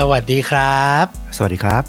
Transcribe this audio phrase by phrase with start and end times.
[0.00, 1.04] สวัสดีครับ
[1.36, 1.82] สวัสดีครับ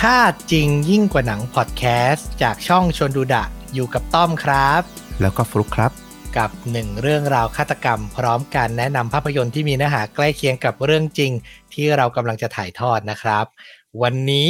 [0.00, 0.18] ค่า
[0.52, 3.44] จริงยิ่งกว่าหนังพอดแคสต์จากช่องชวนดูดะ
[3.74, 4.80] อยู่กับต้อมครับ
[5.20, 5.92] แล้วก็ฟลุกครับ
[6.38, 11.32] กับหนึ่งเรื่องราวฆาตกรรม พร้อมการแนะนำภาพยนตร์ที่มีเนื้อหาใกล้เคียงกับเรื่องจริง
[11.72, 13.44] ที่เรากำลังจะถ่ายทอดนะครับ
[14.02, 14.48] วันนี้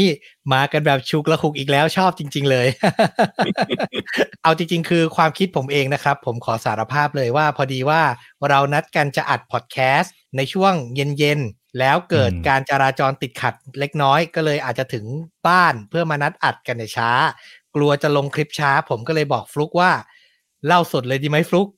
[0.53, 2.67] มากันแบบชุกละคุกอีกแล้วชอบจริง ๆ เลย
[4.43, 8.03] เอาจริง ๆ คือความคิดผมเองนะครับ ผมขอสารภาพเลยว่าพอดีว่า
[8.49, 15.05] เรานัดกันจะอัดพอดแคสต์ในช่วงเย็นๆ แล้วเกิดอืมการจราจรติดขัดเล็กน้อยก็เลยอาจจะถึง
[15.49, 17.11] บ้านเพื่อมานัดอัดกันในช้า
[17.75, 19.91] กลัวจะลงคลิปช้า ผมก็เลยบอกฟลุกว่า
[20.67, 21.69] เล่าสดเลยดีไหมฟลุก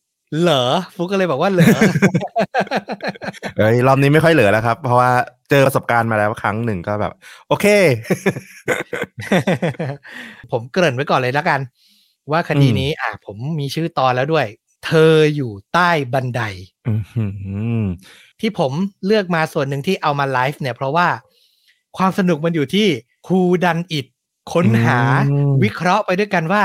[0.40, 0.64] เหรอ
[0.94, 1.78] ฟลุกก็เลยบอกว่าเหรอ
[3.58, 5.10] เอ้ยรอบนี้ไม่ค่อยเหลือแล้วครับ เพราะว่า
[5.50, 7.12] เจอประสบการณ์มาแล้วครั้งหนึ่งก็แบบ
[7.48, 7.66] โอเค
[10.52, 11.60] ผมเกริ่นไว้ก่อนเลยแล้วกัน
[12.30, 14.46] ว่าคดีนี้ อะ ผมมีชื่อตอนแล้วด้วย
[14.86, 16.42] เธออยู่ใต้บันได
[16.88, 17.26] อื้อหื
[17.82, 17.84] อ
[18.40, 18.72] ที่ผม
[19.06, 21.08] เลือกมาส่วนหนึ่งที่เอามาไลฟ์เนี่ย เพราะว่า
[21.96, 22.86] ความสนุกมันอยู่ที่
[23.26, 24.06] ครูดันอิด
[24.52, 26.64] ค้นหาอืมวิเคราะห์ไปด้วยกันว่า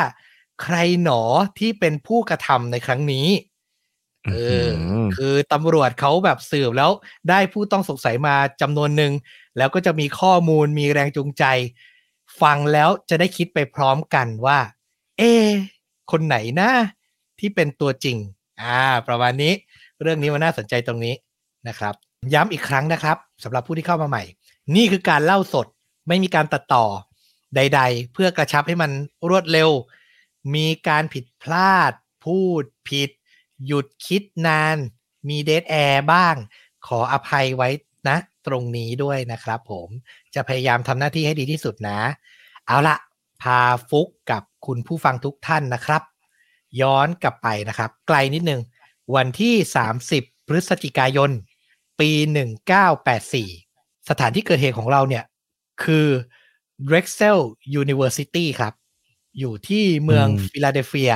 [0.62, 1.22] ใครหนอ
[1.60, 3.28] ที่เป็นผู้กระทำในครั้งนี้
[4.28, 4.34] เอ
[4.66, 4.68] อ
[5.16, 6.92] คือตำรวจเขาแบบสืบแล้ว
[7.30, 9.12] ได้ผู้ต้องสงสัยมาจำนวนหนึ่ง
[9.58, 11.44] แล้วก็จะมีข้อมูลมีแรงจูงใจ
[12.42, 14.60] ฟังแล้วจะได้คิดไปพร้อมกันว่า
[15.18, 15.48] เอะ
[16.12, 16.72] คนไหนนะ
[17.40, 18.18] ที่เป็นตัวจริง
[18.62, 19.54] อ่า ประมาณนี้
[20.02, 21.14] เรื่องนี้มันน่าสนใจตรงนี้
[21.68, 21.96] นะครับ
[22.34, 24.24] ย้ำอีกครั้งนะครับสำหรับผู้ที่เข้ามาใหม่
[24.76, 25.68] นี่คือการเล่าสด
[26.08, 26.86] ไม่มีการตัดต่อ
[27.56, 28.92] ใด ๆ เพื่อกระชับให้มัน
[29.30, 29.70] รวดเร็ว
[30.56, 31.92] มีการผิดพลาด
[32.26, 33.10] พูดผิด
[33.66, 34.78] หยุดคิดนาน
[35.30, 36.36] มีเดทแอร์บ้าง
[36.88, 37.70] ขออภัยไว้
[38.10, 38.18] นะ
[38.48, 39.88] ตรงนี้ด้วยนะครับผม
[40.36, 42.00] จะพยายามทำหน้าที่ให้ดีที่สุดนะ
[42.68, 42.96] เอาละ
[43.42, 46.02] พาฟุกกับคุณผู้ฟังทุกท่านนะครับ
[46.82, 48.62] ย้อนกลับไปนะครับ ไกลนิดนึง
[49.16, 49.56] วันที่
[50.02, 51.32] 30 พฤศจิกายน
[52.02, 52.12] ปี
[52.90, 55.24] 1984 สถานที่เกิดเหตุของเราเนี่ย
[55.84, 56.08] คือ
[56.88, 57.40] Drexel
[57.82, 58.74] University ครับ
[59.40, 61.14] อยู่ที่เมืองอืมฟิลาเดลเฟีย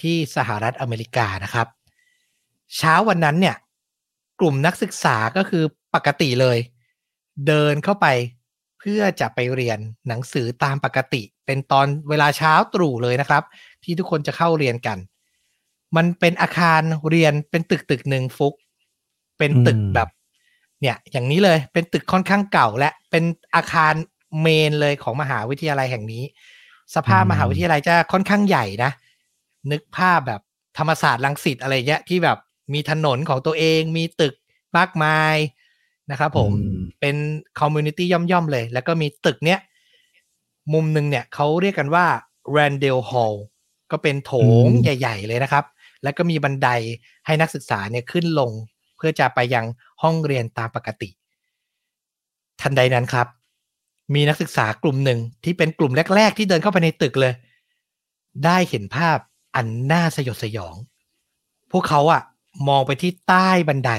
[0.00, 1.66] ที่สหรัฐอเมริกานะครับ
[2.76, 3.56] เช้าวันนั้นเนี่ย
[4.40, 6.58] กลุ่มนักศึกษาก็คือปกติเลย
[7.46, 8.06] เดินเข้าไป
[8.78, 9.78] เพื่อจะไปเรียน
[10.08, 13.42] หนังสือตามปกติ เป็นตอนเวลาเช้าตรู่เลยนะครับ
[13.84, 14.98] ที่ทุกคนจะเข้าเรียนกัน
[15.96, 16.80] มันเป็นอาคาร
[17.10, 18.54] เรียนเป็นตึกตึกหนึ่งฟุก
[19.38, 20.08] เป็นตึกอืมแบบ
[20.80, 23.24] เนี่ยอย่างนี้เลยเป็นตึกค่อนข้างเก่าและเป็น
[23.54, 23.94] อาคาร
[24.40, 26.24] เมนเลยของมหาวิทยาลัยแห่งนี้
[26.94, 28.90] สภาพมหาวิทยาลัยจะค่อนข้างใหญ่นะ
[29.70, 30.40] นึกภาพแบบ
[30.78, 32.38] ธรรมศาสตร์ลังสิตอะไรเงี้ยที่แบบ
[32.74, 34.34] มีถนนของตัวเองมีตึก
[34.78, 35.36] มากมาย
[36.10, 37.16] นะครับผมอืมเป็น
[37.60, 39.60] คอมมูนิตี้ย่อมๆเลย แล้วก็มีตึกเนี้ย
[40.72, 42.06] มุมหนึ่งเนี่ยเขาเรียกกันว่า
[42.56, 43.36] Randall Hall
[43.90, 44.32] ก็เป็นโถ
[44.64, 45.64] งอืมใหญ่ ๆ เลยนะครับ
[46.02, 46.68] แล้วก็มีบันได
[47.26, 48.50] ให้นักศึกษาเนี่ยขึ้นลง
[48.98, 49.64] เพื่อจะไปยัง
[50.02, 51.08] ห้องเรียนตามปกติ
[52.60, 53.26] ทันใดนั้นครับ
[54.14, 57.32] มีนักศึกษากลุ่มหนึ่งที่เป็นกลุ่มแรก ๆ ที่เดินเข้าไปในตึกเลย
[58.44, 59.18] ได้เห็นภาพ
[59.56, 60.74] อันน่าสยดสยอง
[61.72, 62.22] พวกเขาอะ
[62.68, 63.90] มองไปที่ใต้บันได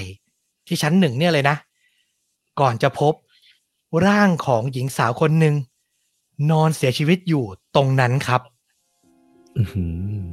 [0.68, 1.56] ที่ชั้นหนึ่งเนี่ยเลยนะ
[2.60, 3.14] ก่อนจะพบ
[4.06, 5.56] ร่างของหญิงสาวคนหนึ่ง
[6.52, 7.44] นอนเสียชีวิตอยู่
[7.76, 8.42] ตรงนั้นครับ
[9.58, 9.84] อื้อหื
[10.22, 10.24] อ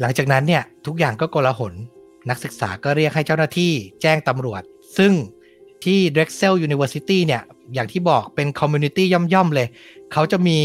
[0.00, 1.72] หลังจากนั้นเนี่ย ทุกอย่างก็โกลาหล
[2.30, 3.72] นักศึกษาก็เรียกให้เจ้าหน้าที่
[4.02, 4.62] แจ้งตำรวจ
[4.98, 5.12] ซึ่ง
[5.84, 7.42] ที่ Drexel University เนี่ย
[7.74, 9.68] อย่างที่บอกเป็นคอมมูนิตี้ย่อม ๆ เลย
[10.12, 10.58] เขาจะมี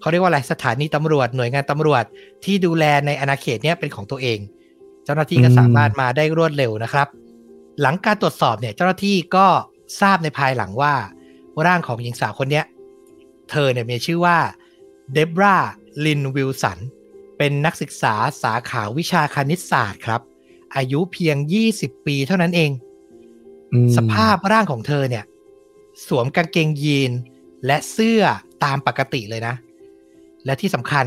[0.00, 2.04] เขาเรียกว่าอะไร สถานีตำรวจ หน่วยงานตำรวจ
[2.44, 4.38] ที่ดูแลในอาณาเขตเนี่ยเป็นของตัวเอง
[5.04, 7.08] เจ้าหน้าที่ก็สามารถมาได้รวดเร็วนะครับ
[7.80, 9.46] หลังการตรวจสอบเนี่ย เจ้าหน้าที่ก็
[10.00, 10.94] ทราบในภายหลังว่า
[11.66, 12.64] ร่างของหญิงสาวคนเนี้ย
[13.50, 14.38] เธอเนี่ยมีชื่อว่า
[15.12, 15.56] เดบรา
[16.04, 16.78] ลินวิลสัน
[17.38, 20.20] เป็นนักศึกษาสาขาวิชาคณิตศาสตร์ครับ
[20.76, 21.36] อายุเพียง
[21.70, 22.70] 20 ปีเท่านั้นเอง
[23.72, 25.24] อืมสภาพร่างของเธอเนี่ย
[26.06, 27.12] สวมกางเกงยีน
[27.66, 28.22] และเสื้อ
[28.64, 29.54] ตามปกติเลยนะ
[30.44, 31.06] และที่สำคัญ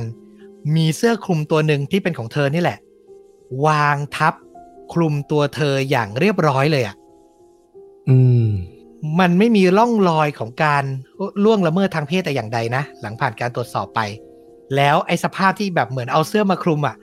[0.75, 2.79] มีเสื้อคลุมตัวหนึ่งที่เป็นของเธอนี่แหละ
[3.66, 4.34] วางทับ
[4.93, 6.96] คลุมตัวเธออย่างเรียบร้อยเลยอะ่ะ
[8.09, 8.47] อืม
[9.20, 10.84] มันไม่มีร่องรอยของการ
[11.43, 13.99] ล่วงละเมิดทางเพศแต่อย่างใดนะ หลังผ่านการตรวจสอบไป
[14.75, 16.96] แล้วไอ้สภาพที่แบบเหมือนเอาเสื้อมาคลุมอะ่ะ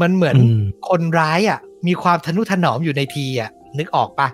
[0.00, 4.28] มันเหมือนอืมคนร้ายอะ่ะ มีความทนุถนอมอยู่ในทีอะ่ะ นึกออกปะ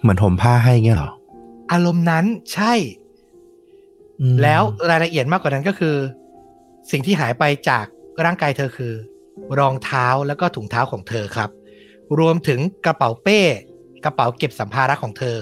[0.00, 1.10] เหมือนห่มผ้าให้เงี้ยเหรอ
[1.72, 2.72] อารมณ์นั้นใช่
[4.20, 5.96] อืมแล้วรายละเอียดมากกว่านั้นก็คือ
[6.90, 7.84] สิ่งที่หายไปจาก
[8.24, 8.92] ร่างกายเธอคือ
[9.58, 11.50] รองเท้าแล้วก็ถุงเท้าของเธอครับ
[12.18, 13.40] รวมถึงกระเป๋าเป้
[14.04, 15.36] กระเป๋าเก็บสัมภาระของเธอ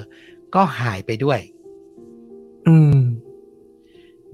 [0.55, 1.41] ก็หายไปด้วย
[2.69, 2.99] อืม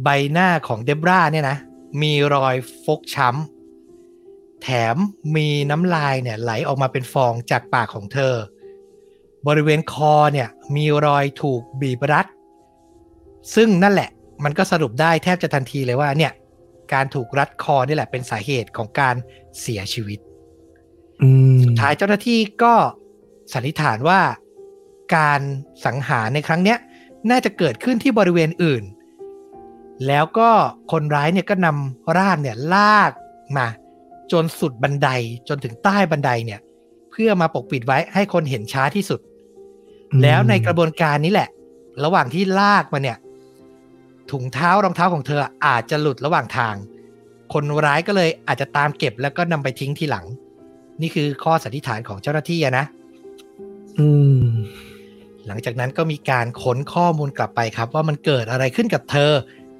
[0.02, 1.56] ใบหน้าของเดบราเนี่ยนะ
[2.02, 2.55] มีรอย
[2.85, 3.62] ฟกช้ำ
[4.62, 4.97] แถม
[5.37, 8.35] มีน้ำลายเนี่ยไหลออกมาเป็นฟองจากปากของเธอ
[9.47, 12.26] บริเวณคอเนี่ยมีรอยถูกบีบรัด
[13.55, 14.11] ซึ่งนั่นแหละ
[14.44, 16.32] มันก็สรุปได้แทบจะทันทีเลยว่าเนี่ย
[16.93, 19.14] การถูกรัดคอนี่แหละเป็นสาเหตุของการ
[19.61, 20.19] เสียชีวิต
[21.23, 22.75] อืมสุดท้ายเจ้าหน้าที่ก็
[23.53, 24.20] สันนิษฐานว่า
[25.17, 25.41] การ
[25.87, 26.79] สังหารในครั้งเนี้ย
[27.31, 28.85] น่าจะเกิดขึ้นที่บริเวณอื่น
[30.06, 30.50] แล้วก็
[30.93, 33.12] คนร้ายเนี่ยก็นำร่างเนี่ยลาก
[33.56, 33.69] มา
[34.32, 35.08] จนสุดบันได
[35.48, 36.60] จนถึงใต้บันไดเนี่ย
[37.10, 39.20] เพื่อมาปกปิดไว้ให้คนเห็นช้าที่สุด
[40.22, 41.48] แล้วในกระบวนการนี้แหละ
[42.04, 43.19] ระหว่างที่ลากมาเนี่ย
[44.30, 46.74] ถุงเท้ารองเท้าของเธออาจจะหลุดระหว่างทาง
[47.52, 50.26] คนร้ายก็เลยอาจจะตามเก็บแล้วก็นำไปทิ้งทีหลัง
[51.00, 52.84] นี่คือข้อสันนิษฐานของเจ้าหน้าที่อะนะ
[53.98, 54.08] อื
[54.40, 54.42] ม
[55.46, 59.32] หลังจากนั้นก็มีการค้นข้อมูลกลับไปครับ ว่ามันเกิดอะไรขึ้นกับเธอ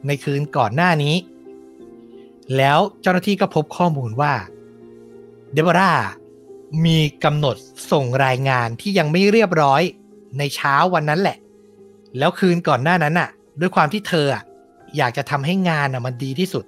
[0.07, 1.15] ในคืนก่อนหน้านี้
[2.57, 4.35] แล้วเจ้าหน้าที่ก็พบข้อมูลว่า
[5.53, 5.93] เดบรา
[6.87, 7.57] มีกำหนด
[7.93, 9.83] ส่งรายงานที่ยังไม่เรียบร้อย
[10.39, 11.37] ในเช้าวันนั้นแหละ
[12.19, 13.29] แล้วคืนก่อนหน้านั้นน่ะ
[13.61, 14.43] ด้วยความที่เธออะ
[14.97, 16.65] อยากจะทำให้งานอะมันดีที่สุด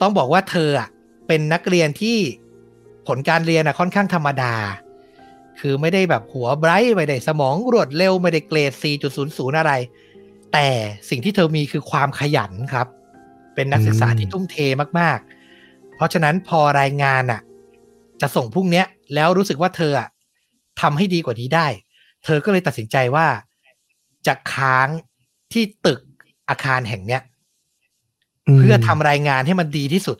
[0.00, 0.88] ต้องบอกว่าเธออะ
[1.26, 2.16] เป็นนักเรียนที่
[3.06, 4.54] ผลการเรียนอะค่อนข้างธรรมดา
[5.60, 8.72] คือไม่ได้แบบหัวไบรท์ไม่ได้สมองรวดเร็วไม่ได้เกรด
[9.14, 9.72] 4.00 อะไร
[10.52, 10.68] แต่
[11.10, 12.86] สิ่งที่เธอมีคือความขยันครับ
[13.54, 14.56] เป็นนักศึกษาอืมที่ทุ่มเท
[14.98, 17.40] มากๆ เพราะฉะนั้นพอรายงานอะ
[18.20, 20.08] จะส่งพรุ่งเนี้ย แล้วรู้สึกว่าเธออะ
[20.80, 21.66] ทำให้ดีกว่านี้ได้
[22.24, 23.26] เธอก็เลยตัดสินใจว่า
[24.26, 24.88] จะค้าง
[25.52, 26.00] ที่ตึก
[26.48, 27.22] อาคารแห่งเนี้ย
[28.58, 30.16] เพื่อทำรายงานให้มันดีที่สุด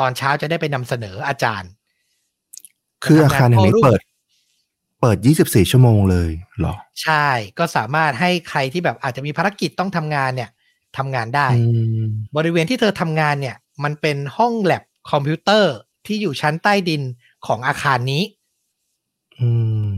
[0.00, 1.70] ตอนเช้าจะได้ไปนำเสนออาจารย์
[3.04, 4.00] คืออาคารแห่งนี้ทำงานโต้รุ่งเปิด
[5.00, 7.26] เปิด 24 ชั่วโมงเลยเหรอ ใช่
[7.58, 10.50] ก็สามารถให้ใครที่แบบอาจจะมีภารกิจต้องทำงานเนี่ย
[10.96, 11.64] ทำงานได้อื
[12.06, 15.74] มบริเวณที่เธอทำงานเนี่ย มันเป็นห้องแลบคอมพิวเตอร์
[16.06, 17.02] ที่อยู่ชั้นใต้ดิน
[17.46, 18.22] ของอาคารนี้
[19.40, 19.50] อื
[19.88, 19.90] ม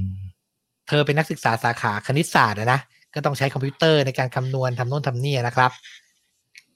[0.89, 2.81] เธอเป็นนักศึกษาสาขาคณิตศาสตร์อะนะ
[3.15, 5.71] ก็ต้องใช้คอมพิวเตอร์ในการคำนวณทำโน่นทำนี่นะครับ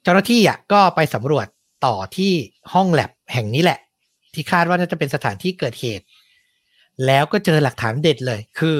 [0.02, 1.46] เจ้าหน้าที่อะก็ไปสำรวจ
[1.86, 2.32] ต่อที่
[2.74, 3.78] ห้องแลบแห่งนี้แหละ
[4.34, 6.04] ที่คาดว่าน่าจะเป็นสถานที่เกิดเหตุ
[7.06, 8.76] แล้วก็เจอหลักฐานเด็ดเลย คือ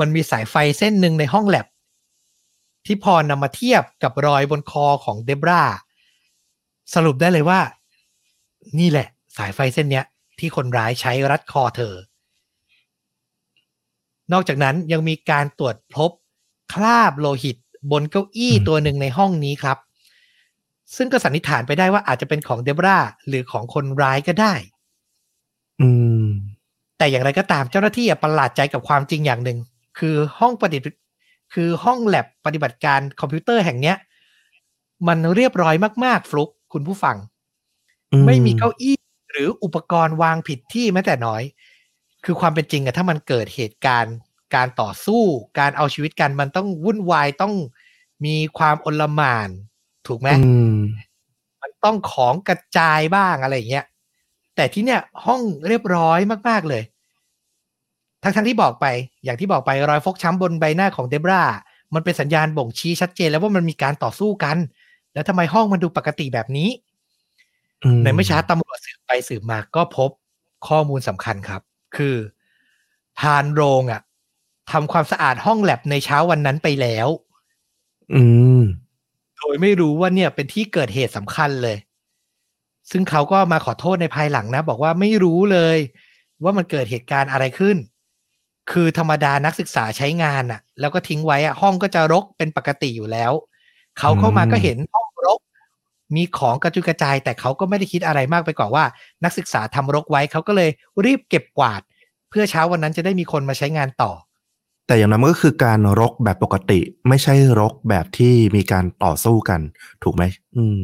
[0.00, 1.66] มันมีสายไฟเส้นหนึ่งในห้องแลบ
[2.86, 5.62] ที่พอนำมาเทียบกับรอยบนคอของเดบรา
[6.94, 7.60] สรุปได้เลยว่า
[8.78, 10.04] นี่แหละ สายไฟเส้นเนี้ย
[10.38, 11.94] ที่คนร้ายใช้รัดคอเธอ
[14.32, 16.10] นอกจากนั้นยังมีการตรวจพบ
[16.72, 17.56] คราบโลหิต
[17.92, 19.78] บนเก้าอี้อืมตัวหนึ่งในห้องนี้ครับ
[20.96, 22.98] ซึ่งก็สันนิษฐานไปได้ว่าอาจจะเป็นของเดบรา
[23.28, 24.54] หรือของคนร้ายก็ได้
[25.80, 25.88] อื
[26.24, 26.26] ม
[26.98, 29.58] แต่อย่างไรก็ตามเจ้าหน้าที่อะประหลาดใจกับความจริงอย่างหนึ่ง
[29.98, 30.98] คือห้องปฏิบัติ
[31.54, 33.96] คือห้องแลบปฏิบัติการคอมพิวเตอร์แห่งเนี้ย
[35.08, 37.16] มันเรียบร้อยมากๆ ฟลุกคุณผู้ฟัง
[38.12, 38.96] อืมไม่มีเก้าอี้
[39.32, 41.42] หรืออุปกรณ์วางผิดที่แม้แต่น้อย
[42.24, 44.16] คือความเป็นจริงอะถ้ามันเกิดเหตุการณ์
[44.54, 45.22] การต่อสู้
[45.58, 47.54] การเอาชีวิตกันมันต้องวุ่นวายต้อง
[48.24, 49.48] มีความอลหม่าน
[50.06, 50.76] ถูกไหมอืม
[51.62, 53.86] มันต้องของกระจายบ้างอะไรอย่างเงี้ย
[54.56, 56.82] แต่ที่เนี่ยห้องเรียบร้อยมาก ๆเลย
[58.22, 58.86] ทั้งทั้งๆที่บอกไป
[59.24, 61.42] อย่างที่บอกไปรอยฟกช้ำบนใบหน้าของเดบรา
[61.94, 64.56] มันเป็นสัญญาณบ่งชี้ชัดเจนแล้วว่ามันมีการต่อสู้กัน
[65.14, 66.68] แล้วทำไมห้องมันดูปกติแบบนี้
[67.84, 70.10] อืมในไม่ช้าตำรวจสืบไปสืบมาก็พบ
[70.68, 71.60] ข้อมูลสำคัญครับ
[71.96, 72.16] คือ
[73.18, 74.00] พานโรงอะ
[74.72, 77.08] ทำความสะอาดห้องแลบในเช้าวันนั้นไปแล้ว
[78.14, 78.22] อื
[78.60, 78.62] ม
[79.36, 81.76] โดยไม่รู้ว่าเนี่ยเป็นที่เกิดเหตุสำคัญเลย
[82.90, 85.78] ซึ่งเขาก็มาขอโทษในภายหลังนะ บอกว่าไม่รู้เลย
[86.44, 87.76] ว่ามันเกิดเหตุการณ์อะไรขึ้น
[88.70, 93.32] คือธรรมดานักศึกษาใช้งานอะแล้วก็ทิ้งไว้อะห้องก็จะรกเป็นปกติอยู่แล้ว
[93.98, 95.40] เขาเข้ามาอืมก็เห็นห้องรก
[96.14, 98.84] มีของกระจุยกระจาย แต่เขาก็ไม่ได้คิดอะไรมากไปกว่าว่า
[99.24, 100.70] นักศึกษาทำรกไว้เขาก็เลย
[101.04, 101.80] รีบเก็บกวาด
[102.30, 104.12] เพื่อเช้าวันนั้นจะได้มีคนมาใช้งานต่อ
[104.86, 109.60] แต่อย่างนั้นมันก็คือการรกแบบปกติ ไม่ใช่รกแบบที่มีการต่อสู้กัน
[110.02, 110.24] ถูกไหม
[110.56, 110.82] อืม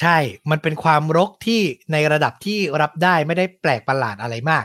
[0.00, 0.16] ใช่
[0.50, 1.60] มันเป็นความรกที่
[1.92, 4.64] ในระดับที่รับได้ไม่ได้แปลกประหลาดอะไรมาก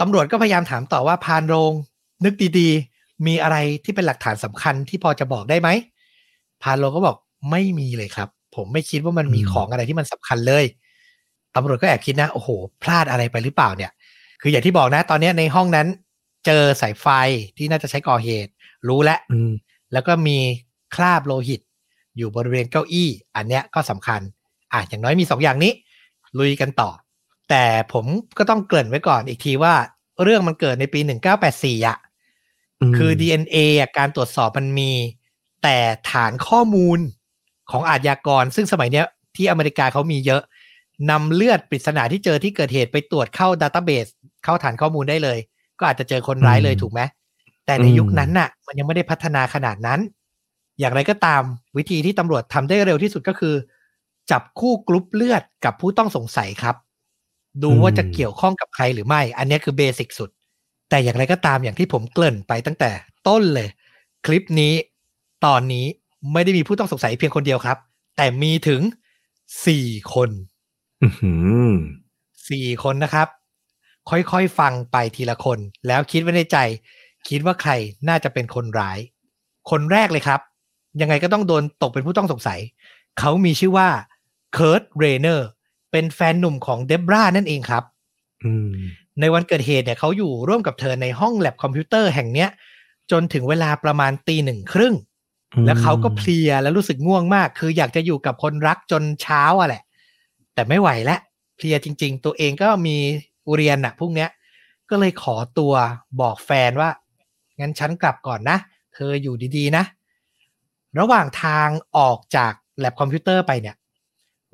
[0.00, 1.72] ตำรวจก็พยายามถามต่อว่าพานโรง
[2.24, 5.68] นึกดีๆ มีอะไรที่เป็นหลักฐานสำคัญที่พอจะบอกได้ไหม
[6.62, 7.16] พานโรงก็บอก
[7.50, 10.64] ไม่มีเลยครับ ผมไม่คิดว่ามันมีอืมของอะไรที่มันสำคัญเลย
[11.56, 12.48] ตำรวจก็แอบคิดนะโอ้โห
[12.82, 13.90] พลาดอะไรไปหรือเปล่าเนี่ย
[14.42, 15.86] คืออย่างที่บอกนะ ตอนเนี้ยในห้องนั้น
[16.46, 17.06] เจอสายไฟ
[17.56, 18.50] ที่น่าจะใช้ก่อเหตุ
[18.88, 19.50] รู้แล้วอืม
[19.92, 20.38] แล้วก็มี
[20.94, 21.60] คราบโลหิต
[22.16, 24.20] อยู่บริเวณเก้าอี้ อันเนี้ยก็สำคัญ
[24.72, 25.72] อะอย่างน้อยมีสองอย่างนี้
[26.38, 26.90] ลุยกันต่อ
[27.48, 28.04] แต่ผม
[28.38, 29.74] ก็ต้องเกริ่นไว้ก่อนอีกทีว่า
[30.22, 31.00] เรื่องมันเกิดในปี
[31.44, 31.98] 1984อะ
[32.90, 34.92] มคือ DNA อะการตรวจสอบมันมี
[35.62, 35.76] แต่
[36.10, 36.98] ฐานข้อมูล
[37.70, 40.42] ของอาชญากร ซึ่งสมัยเนี้ยที่อเมริกาเขามีเยอะ
[41.10, 44.06] นำเลือดปริศนาที่เจอที่เกิดเหตุไปตรวจเข้าดัตต้าเบส
[44.44, 45.38] เข้าฐานข้อมูลได้เลย
[45.78, 47.00] ก็อาจจะเจอคนร้ายเลยถูกไหม
[47.66, 50.00] แต่ในยุคนั้นน่ะ มันยังไม่ได้พัฒนาขนาดนั้น
[50.78, 51.42] อย่างไรก็ตาม
[51.76, 53.54] วิธีที่ตำรวจทำได้เร็วที่สุดก็คือ
[54.30, 56.76] จับคู่กรุ๊ปเลือดกับผู้ต้องสงสัยครับ
[57.62, 60.30] ดูว่าจะเกี่ยวข้องกับใครหรือไม่ อันนี้คือเบสิกสุด
[60.90, 62.90] แต่อย่างไรก็ตามอย่างที่ผมเกริ่นไปตั้งแต่
[63.28, 63.68] ต้นเลย
[64.26, 64.74] คลิปนี้
[65.44, 65.86] ตอนนี้
[66.32, 67.78] ไม่ได้มีผู้ต้องสงสัยเพียงคนเดียวครับ
[68.16, 68.80] แต่มีถึง
[69.66, 70.30] สี่คน
[72.48, 73.28] สี่คนนะครับ
[74.10, 76.58] ค่อยๆฟังไปทีละคน แล้วคิดไว้ในใจ
[77.28, 77.70] คิดว่าใคร
[78.08, 78.98] น่าจะเป็นคนร้าย
[79.70, 80.40] คนแรกเลยครับ
[81.00, 82.60] ยังไงก็ต้องโดนตกเป็นผู้ต้องสงสัย
[83.18, 83.88] เขามีชื่อว่า
[84.54, 85.46] เคิร์ตเรเนอร์
[85.90, 87.84] เป็นแฟนหนุ่มของเดบรานั่นเองครับ
[89.20, 92.48] ในวันเกิดเหตุเนี่ยเขาอยู่ร่วมกับเธอในห้องแล็บคอมพิวเตอร์แห่งเนี้ย
[93.10, 94.94] จนถึงเวลาประมาณตีหนึ่งครึ่ง
[95.66, 99.82] แล้วเขาก็เพลียแล้วรู้สึกง่วงมาก คืออยากจะอยู่กับคนรักจนเช้าอะแหละ
[100.54, 101.20] แต่ไม่ไหวแล้ว
[101.56, 102.96] เพลียจริง ๆ ตัวเองก็มี
[103.54, 104.30] เรียนอะพวกเนี้ย
[104.90, 105.72] ก็เลยขอตัว
[106.20, 106.90] บอกแฟนว่า
[107.58, 108.58] งั้นฉันกลับก่อนนะ
[108.94, 109.84] เธออยู่ดีๆนะ
[110.98, 113.76] ระหว่างทางออกจากแลบคอมพิวเตอร์ไปเนี่ย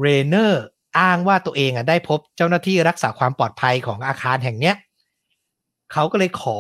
[0.01, 0.65] เรเนอร์
[0.99, 4.77] อ้างว่าตัวเองอะได้พบเจ้าหน้าที่รักษาความปลอดภัยของอาคารแห่งเนี้ย
[5.93, 6.59] เขาก็เลยขอ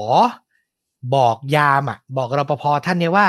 [1.16, 3.26] บอกยามอะ บอกรปภท่านเนี่ยว่า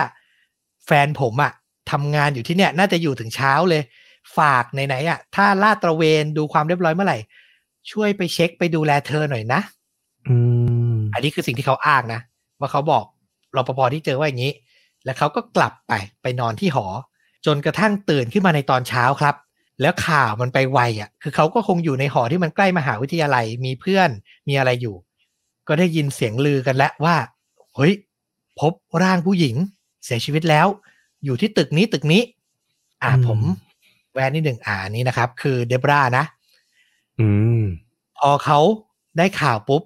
[0.86, 1.52] แฟนผมอะ
[1.92, 3.82] ทำงานอยู่ที่เนี่ย น่าจะอยู่ถึงเช้าเลย
[4.38, 7.18] ฝากไหนๆอะถ้าลาดตระเวนดูความเรียบร้อยเมื่อไหร่
[7.92, 9.62] ช่วยไปเช็คไปดูแลเธอหน่อยนะ
[10.28, 10.36] อื
[10.94, 12.20] ม อันนี้คือสิ่งที่เขาอ้างนะ
[12.60, 13.06] ว่าเขาบอก
[13.56, 14.54] รปภที่เจอว่าอย่างนี้
[15.06, 16.86] แล้วเขาก็กลับไปไปนอนที่หอ
[17.46, 19.36] จนกระทั่งตื่นขึ้นมาในตอนเช้าครับ
[19.82, 24.10] แล้วข่าวมันไปไวอะ คือเขาก็คงอยู่ในหอที่มันใกล้มหาวิทยาลัยมีเพื่อน
[24.48, 24.96] มีอะไรอยู่
[25.68, 27.16] ก็ได้ยินเสียงลือกันแล้วว่า
[27.76, 27.94] เฮ้ย
[28.60, 29.56] พบร่างผู้หญิง
[30.06, 30.68] เสียชีวิตแล้ว
[31.26, 32.22] อยู่ที่ตึกนี้ตึกนี้
[33.04, 36.26] อ่าผมวงนิดหนึ่งอ่านี้นะครับ คือเดบรานะ
[37.20, 37.28] อื
[37.60, 37.62] ม
[38.20, 38.60] พอเขา
[39.18, 39.82] ได้ข่าวปุ๊บ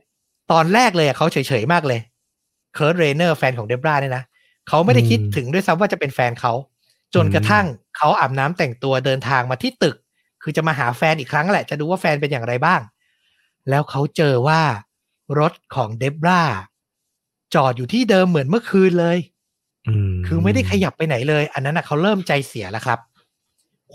[0.52, 2.00] ตอนแรกเลยเขาเฉยๆมากเลย
[2.74, 4.24] เคิร์ตเรเนอร์แฟนของเดบราเนี่ยนะ
[4.68, 6.54] เขาไม่ได้คิดถึงด้วยซ้ำว่าจะเป็นแฟนเขา
[7.16, 7.66] จนกระทั่ง
[7.98, 9.96] เขาอาบน้ำแต่งตัวเดินทางมาที่ตึก
[10.42, 12.82] คือจะมาหาแฟนอีกครั้งแหละ จะดูว่าแฟนเป็นอย่างไรบ้าง
[13.70, 14.62] แล้วเขาเจอว่า
[15.40, 16.42] รถของเดบรา
[17.56, 19.18] จอดอยู่ที่เดิมเหมือนเมื่อคืนเลย
[20.26, 23.00] คือไม่ได้ขยับไปไหนเลย อันนั้นนะเขาเริ่มใจเสียแล้วครับ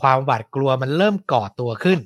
[0.00, 1.99] ความหวาดกลัวมันเริ่มก่อตัวขึ้น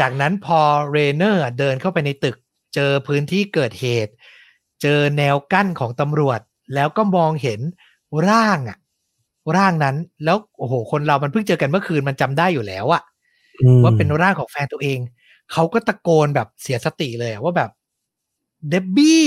[0.00, 2.36] จากนั้นพอเรเนอร์เดินเข้าไปในตึก
[2.74, 4.12] เจอพื้นที่เกิดเหตุ
[4.82, 6.40] เจอแนวกั้นของตำรวจ
[6.74, 7.60] แล้วก็มองเห็น
[8.28, 8.78] ร่างอะ
[9.56, 13.02] ร่างนั้น แล้วโอ้โห คนเรามันเพิ่งเจอกันเมื่อคืนมันจำได้อยู่แล้วอะ
[13.82, 14.98] ว่าเป็นร่างของแฟนตัวเอง
[15.52, 17.70] เขาก็ตะโกนแบบเสียสติเลยว่าแบบ
[18.70, 19.24] เดบบี้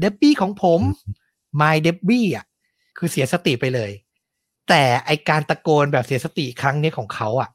[0.00, 0.80] เดบบี้ของผม
[1.56, 2.44] my เดบบี้อะ
[2.98, 3.90] คือเสียสติไปเลย
[4.68, 7.48] แต่ไอการตะโกนแบบเสียสติครั้งนี้ของเขาอะ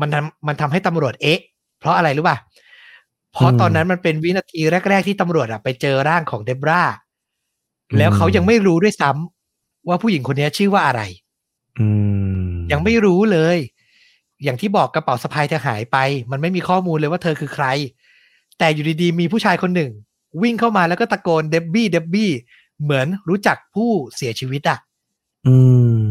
[0.00, 1.40] มันทำมันทำให้ตำรวจเอ๊ะ
[1.78, 2.36] เพราะอะไรรู้ป่ะ
[3.32, 6.82] เพราะตอนนั้นมันเป็นวินาทีแรก ๆ ที่ตำรวจอะไปเจอร่างของเดบรา
[7.98, 9.39] แล้วเขายังไม่รู้ด้วยซ้ำ
[9.88, 11.02] ว่าผู้หญิงคนนี้ชื่อว่าอะไร
[12.72, 13.58] ยังไม่รู้เลย
[14.42, 15.96] อย่างที่บอกกระเป๋าสะพายเธอหายไป
[16.30, 17.66] มันไม่มีข้อมูลเลยว่าเธอคือใคร
[18.58, 19.92] แต่อยู่ดีๆ มีผู้ชายคนหนึ่ง
[20.42, 22.30] วิ่งเข้ามาแล้วก็ตะโกนเดบบี้เดบบี้
[22.82, 24.78] เหมือนรู้จักผู้เสียชีวิตอะ่ะ
[25.46, 25.56] อื
[26.00, 26.02] ม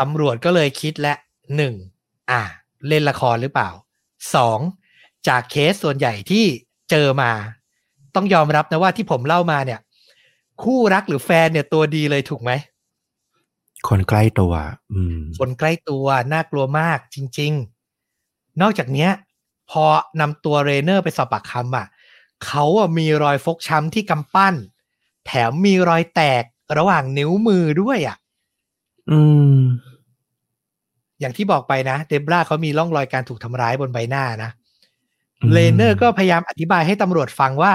[0.00, 1.14] ตำรวจก็เลยคิดและ
[1.56, 1.74] หนึ่ง
[2.30, 2.42] อ่า
[2.88, 3.70] เล่นละครหรือเปล่า
[4.34, 4.58] สอง
[5.28, 6.44] จากเคสส่วนใหญ่ที่
[6.90, 7.30] เจอมา
[8.14, 9.80] ต้องยอมรับนะว่าที่ผมเล่ามาเนี่ย
[10.62, 12.50] คู่รักหรือแฟนเนี่ยตัวดีเลยถูกไหม
[13.88, 14.52] คนใกล้ตัว
[14.94, 17.52] อืมคนใกล้ตัวน่ากลัวมากจริง
[18.06, 19.10] ๆ นอกจากเนี้ย
[19.70, 19.84] พอ
[20.20, 21.86] นำตัวเรเนอร์ไปสอบปากคำอะ
[22.46, 24.54] เขาอะมีรอยฟกช้ำที่กำปั้น
[25.26, 26.44] แถมมีรอยแตก
[26.78, 28.16] ระหว่างนิ้วมือด้วยอะ
[29.10, 29.20] อื
[29.58, 29.60] ม
[31.20, 34.50] อย่างที่บอกไปนะ เดบราเขามีร่องรอยการถูกทำร้ายบนใบหน้านะ
[35.52, 37.74] เลเนอร์ก็พยายามอธิบายให้ตำรวจฟังว่า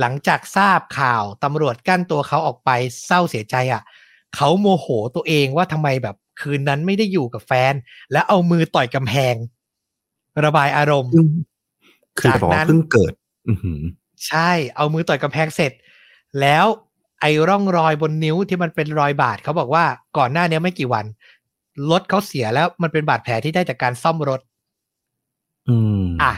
[0.00, 2.70] หลังจากทราบข่าวตำรวจกั้นตัวเขาออกไป
[3.06, 3.82] เศร้าเสียใจอะ
[4.36, 4.86] เขาโมโห
[5.16, 7.74] ตัวเองว่าทำไมแบบคืนนั้นไม่ได้อยู่กับแฟน
[8.12, 9.34] และเอามือต่อยกำแพง
[10.44, 11.12] ระบายอารมณ์
[12.26, 13.12] จากนั้นเพิ่งเกิด
[14.28, 15.72] ใช่ เอามือต่อยกำแพงเสร็จ
[16.40, 16.66] แล้ว
[17.20, 19.84] ไอ้ร่องรอยบนนิ้วที่มันเป็นรอยบาดเขาบอกว่า
[20.18, 21.04] ก่อนหน้านี้ไม่กี่วัน
[21.90, 24.40] รถเขาเสียแล้วมันเป็นบาดแผลที่ได้จากการซ่อมรถ
[25.68, 26.32] อืม อะ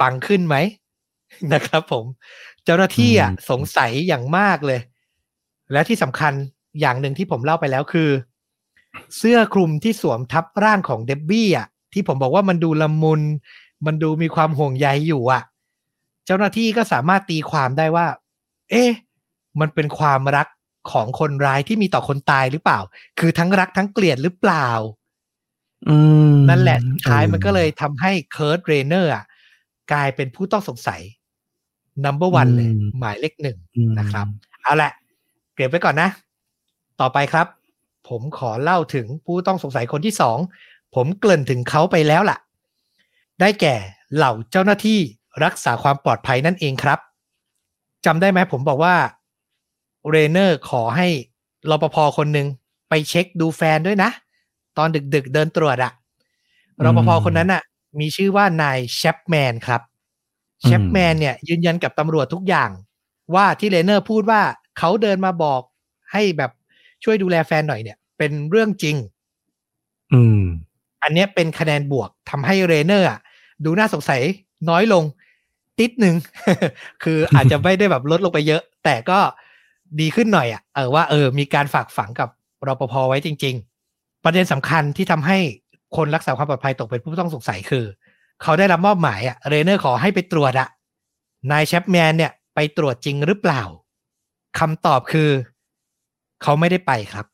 [0.00, 0.56] ฟังขึ้นไหม
[1.52, 2.04] นะครับผม
[2.64, 4.80] เจ้าหน้าที่อะสงสัยอย่างมากเลย
[5.72, 6.32] และที่สำคัญ
[6.80, 8.10] อย่างหนึ่งที่ผมเล่าไปแล้วคือ
[9.16, 13.20] เสื้อคลุมที่สวมทับร่างของเดบบี้อะที่ผมบอกว่ามันดูละมุน
[13.86, 15.42] มันดูมีความห่วงใยอยู่อะ
[16.26, 18.06] เจ้าหน้าที่ก็สามารถตีความได้ว่า
[18.70, 18.90] เอ๊ะ
[19.60, 20.48] มันเป็นความรัก
[20.92, 22.78] ของคนร้ายที่มีต่อคนตายหรือเปล่า
[23.18, 24.68] คือทั้งรักทั้งเกลียดหรือเปล่า
[25.88, 25.96] อื
[26.32, 29.24] มนั่นแหละสุดท้ายมันก็เลยทำให้เคิร์ตเรเนอร์อะ
[29.92, 31.00] กลายเป็นผู้ต้องสงสัย
[32.04, 33.58] number one เลย หมายเลขหนึ่ง
[33.98, 34.26] นะครับ
[34.62, 34.90] เอาละ
[35.54, 36.08] เก็บไว้ก่อนนะ
[37.00, 37.46] ต่อไปครับ
[38.08, 40.38] ผผมขอเล่าถึงผู้ต้องสงสัยคนที่สอง
[40.94, 42.38] ผมเกริ่นถึงเขาไปแล้วล่ะ
[43.40, 43.76] ได้แก่
[44.14, 44.98] เหล่าเจ้าหน้าที่
[45.44, 46.98] รักษาความปลอดภัยนั่นเองครับ
[48.06, 48.94] จำได้ไหมผมบอกว่า
[50.10, 51.08] เรเนอร์ขอให้
[51.70, 52.46] รปภคนหนึ่ง
[52.88, 54.10] ไปเช็คดูแฟนด้วยนะ
[54.78, 55.92] ตอนดึกๆเดินตรวจอะ
[56.84, 57.62] รปภคนนั้นอะ
[58.00, 59.82] มีชื่อว่านายแชปแมนครับ
[60.62, 62.70] แชปแมนเนี่ย ยืนยันกับตำรวจทุกอย่าง
[63.34, 64.42] ว่าที่เรเนอร์พูดว่า
[64.78, 65.60] เขาเดินมาบอก
[66.12, 66.50] ให้แบบ
[67.04, 68.96] ช่วยดูแลแฟนหน่อยเนี่ย เป็นเรื่องจริง
[70.12, 70.42] อืม
[71.02, 73.18] อันเนี้ยเป็นคะแนนบวกทำให้เรเนอร์อะ
[73.64, 74.20] ดูน่าสงสัย
[74.70, 75.04] น้อยลง
[75.78, 76.16] ติ๊ดหนึ่ง
[77.02, 79.18] คืออาจจะไม่ได้แบบลดลงไปเยอะ แต่ก็
[80.00, 82.28] ดีขึ้นหน่อยอะเออว่าเออ มีการฝากฝังกับ
[82.66, 83.54] รปภไว้จริง
[83.90, 85.38] ๆ ประเด็นสำคัญที่ทำให้
[85.96, 87.84] คนรักษาความปลอดภัยตกเป็นผู้ต้องสงสัยคือ
[88.42, 90.68] เขาได้รับมอบหมายอะเรเนอร์ขอให้ไปตรวจอะ
[91.50, 93.62] นายแชปแมนเนี่ย ไปตรวจจริงหรือเปล่า
[94.58, 95.30] คำตอบคือ
[96.42, 97.26] เขาไม่ได้ไปครับ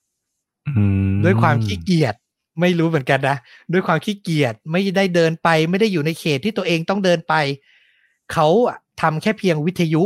[0.69, 2.15] อืมด้วยความขี้เกียจ
[2.61, 3.37] ไม่รู้เหมือนกันนะ
[3.73, 7.35] ด้วยความขี้เกียจไม่ได้เดินไป ไม่ได้อยู่ในเขตที่ตัวเองต้องเดินไป
[8.33, 10.03] เขาอะทำแค่เพียงวิทยุ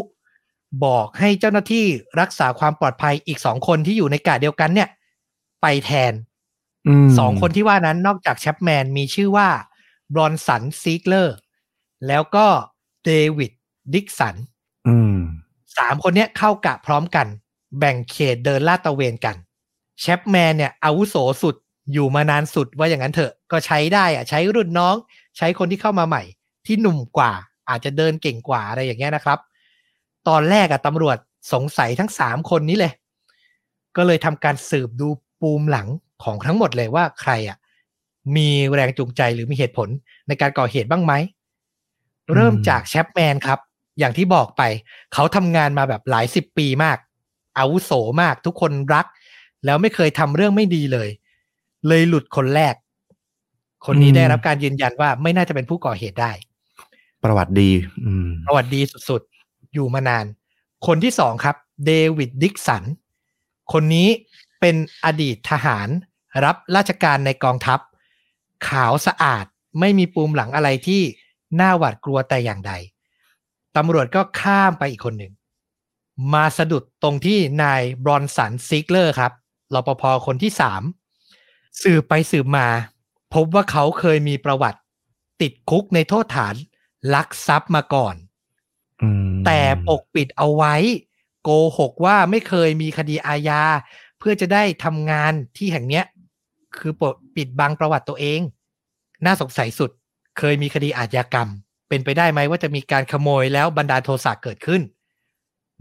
[0.85, 1.87] บอกให้เจ้าหน้าที่
[2.21, 4.89] รักษาความปลอดภัยอีกสองคนที่อยู่ในกาดเดียวกันเนี่ย
[5.63, 6.13] ไปแทน
[7.05, 9.49] มสองคนที่ว่านั้นนอกจากแชปแมนมีชื่อว่า
[10.15, 11.37] บรอนสันซีกเลอร์
[12.09, 12.47] แล้วก็
[13.05, 13.53] เดวิด
[13.95, 14.37] ดิกสัน
[14.89, 15.17] อืม
[15.79, 17.27] สามคนเนี้ยเข้ากะพร้อมกัน
[17.79, 19.37] แบ่งเขตเดินลาดตระเวนกัน
[20.01, 21.55] แชปแมนเนี่ยอาวุโสสุด
[21.93, 24.97] อยู่มานานสุดว่าอย่างนั้นเถอะก็ใช้ได้อะใช้รุ่นน้อง
[25.37, 26.23] ใช้คนที่เข้ามาใหม่
[26.67, 27.33] ที่หนุ่มกว่า
[27.69, 29.39] อาจจะเดินเก่งกว่าอะไรอย่างเงี้ยนะครับ
[30.29, 31.17] ตอนแรกอะตำรวจ
[31.53, 32.93] สงสัยทั้งสามคนนี้เลย
[33.97, 35.09] ก็เลยทำการสืบดู
[35.41, 35.89] ปูมหลัง
[36.25, 37.57] ของทั้งหมดเลยว่าใครอะ
[38.37, 39.89] มีแรงจูงใจหรือมีเหตุผล
[40.29, 41.13] ในการก่อเหตุบ้างไหม
[42.35, 43.59] เริ่มจากแชปแมนครับ
[43.99, 44.63] อย่างที่บอกไป
[45.15, 46.99] เขาทำงานมาแบบหลายสิบปีมาก
[47.61, 49.07] อาวุโสมากทุกคนรัก
[49.65, 51.09] แล้วไม่เคยทำเรื่องไม่ดีเลย
[51.89, 52.75] เลยหลุดคนแรก
[53.87, 56.33] คนนี้อืมได้รับการยืนยันว่าไม่น่าจะเป็นผู้ก่อเหตุได้
[57.23, 57.71] ประวัติดี
[58.05, 60.25] อืมประวัติดีสุดๆ อยู่มานาน
[60.87, 62.85] คนที่สองครับ เดวิดดิกสัน
[63.73, 64.09] คนนี้
[64.61, 65.89] เป็นอดีตทหาร
[66.45, 67.81] รับราชการในกองทัพ
[68.69, 69.45] ขาวสะอาด
[69.81, 71.03] ไม่มีปูมหลังอะไรที่
[71.61, 72.73] น่าหวาดกลัวแต่อย่างใด
[73.77, 75.33] ตำรวจก็ข้ามไปอีกคนหนึ่ง
[76.35, 79.33] มาสะดุดตรงที่นายบรอนสันซิกเลอร์ครับ
[79.75, 80.83] รปภคนที่สาม
[81.83, 82.67] สืบไปสืบมา
[83.35, 84.79] พบว่าเขาเคยมีประวัติ
[85.41, 86.55] ติดคุกในโทษฐาน
[87.15, 88.15] ลักทรัพย์มาก่อน
[89.03, 90.75] อืมแต่ปกปิดเอาไว้
[91.43, 93.63] โกหกว่าไม่เคยมีคดีอาญา
[94.19, 96.05] เพื่อจะได้ทำงานที่แห่งเนี้ย
[96.77, 98.41] คือปกปิดบังประวัติตัวเอง
[99.25, 99.91] น่าสงสัยสุด
[100.39, 101.49] เคยมีคดีอาชญากรรม
[101.89, 104.83] เป็นไปได้ไหมว่าจะมีการขโมยแล้วบันดาลโทสะเกิดขึ้น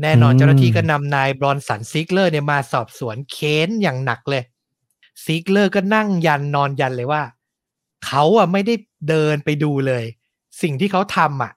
[0.02, 4.44] แน่นอนเจ้าหน้าที่ก็นำนายบรอนสันซิกเลอร์เนี่ยมาสอบสวนเค้นอย่างหนักเลย
[5.26, 7.22] ซิกเลอร์ก็นั่งยันนอนยันเลยว่า
[8.06, 8.76] เขาอะไม่ได้
[9.10, 10.04] เดินไปดูเลย
[10.62, 11.52] สิ่งที่เขาทำอะ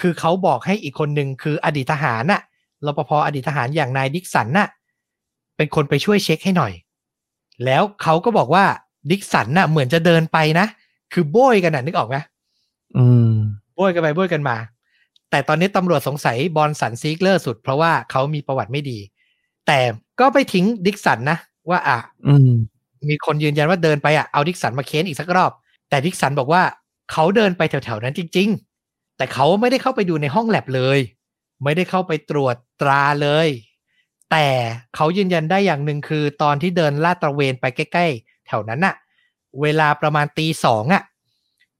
[0.00, 2.40] คือเขาบอกให้อีกคนหนึ่งคืออดีตทหารน่ะ
[2.86, 4.68] รปภอดีตทหารอย่างนายดิกสันน่ะ
[5.56, 6.72] เป็นคนไปช่วยเช็คให้หน่อย
[7.64, 8.64] แล้วเขาก็บอกว่า
[9.10, 10.66] ดิกสันน่ะเหมือนจะเดินไปนะ
[11.12, 12.16] คือโบยกันน่ะนึกออกไหม
[12.96, 13.32] อืม
[13.74, 14.56] โบยกันไปโบยกันมา
[15.32, 18.98] แต่ตอนนี้ตำรวจสงสัยบอลสันซีกเลอร์สุด เพราะว่าเขามีประวัติไม่ดี
[19.66, 19.78] แต่
[20.20, 21.38] ก็ไม่ทิ้งดิกสันนะ
[21.70, 22.50] ว่าอะอืม
[23.08, 25.52] มีคนยืนยันว่าเดินไปอะเอาดิกสันมาเค้นอีกสักรอบ
[25.88, 26.62] แต่ดิกสันบอกว่า
[27.12, 28.48] เขาเดินไปแถวๆนั้นจริง
[28.82, 30.98] ๆ แต่เขาไม่ได้เข้าไปดูในห้องแลบเลย
[31.64, 33.48] ไม่ได้เข้าไปตรวจตราเลย
[34.30, 34.46] แต่
[34.94, 38.94] เขายืนยันได้อย่างหนึ่งคือ ตอนที่เดินลาดตระเวนไปใกล้ ๆ แถวนั้นน่ะ
[39.60, 41.02] เวลาประมาณตีสองอะ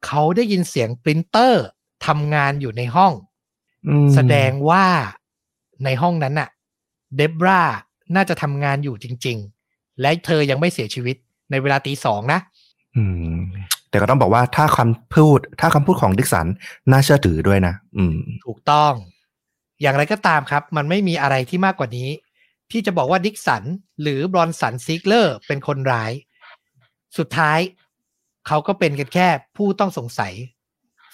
[0.06, 1.64] เขาได้ยินเสียงปรินเตอร์
[2.06, 3.31] ทำงานอยู่ในห้องอืม
[4.14, 4.84] แสดงว่า
[5.84, 6.48] ในห้องนั้นน่ะ
[7.16, 7.60] เดบรา
[8.16, 11.16] น่าจะทำงานอยู่จริง ๆ และเธอยังไม่เสียชีวิต
[11.50, 12.40] ในเวลาตีสองนะ
[12.96, 13.38] อืม
[13.90, 16.46] แต่ก็ต้องบอกว่าถ้าคำพูด ถ้าคำพูดของดิกสัน
[16.90, 18.16] น่าเชื่อถือด้วยนะอืม
[18.46, 18.92] ถูกต้อง
[19.80, 22.08] อย่างไรก็ตามครับ มันไม่มีอะไรที่มากกว่านี้
[22.70, 23.62] ที่จะบอกว่าดิกสัน
[24.02, 26.12] หรือบรอนสันซิกเลอร์เป็นคนร้าย
[27.18, 27.58] สุดท้าย
[28.46, 30.32] เขาก็เป็นกันแค่ผู้ต้องสงสัย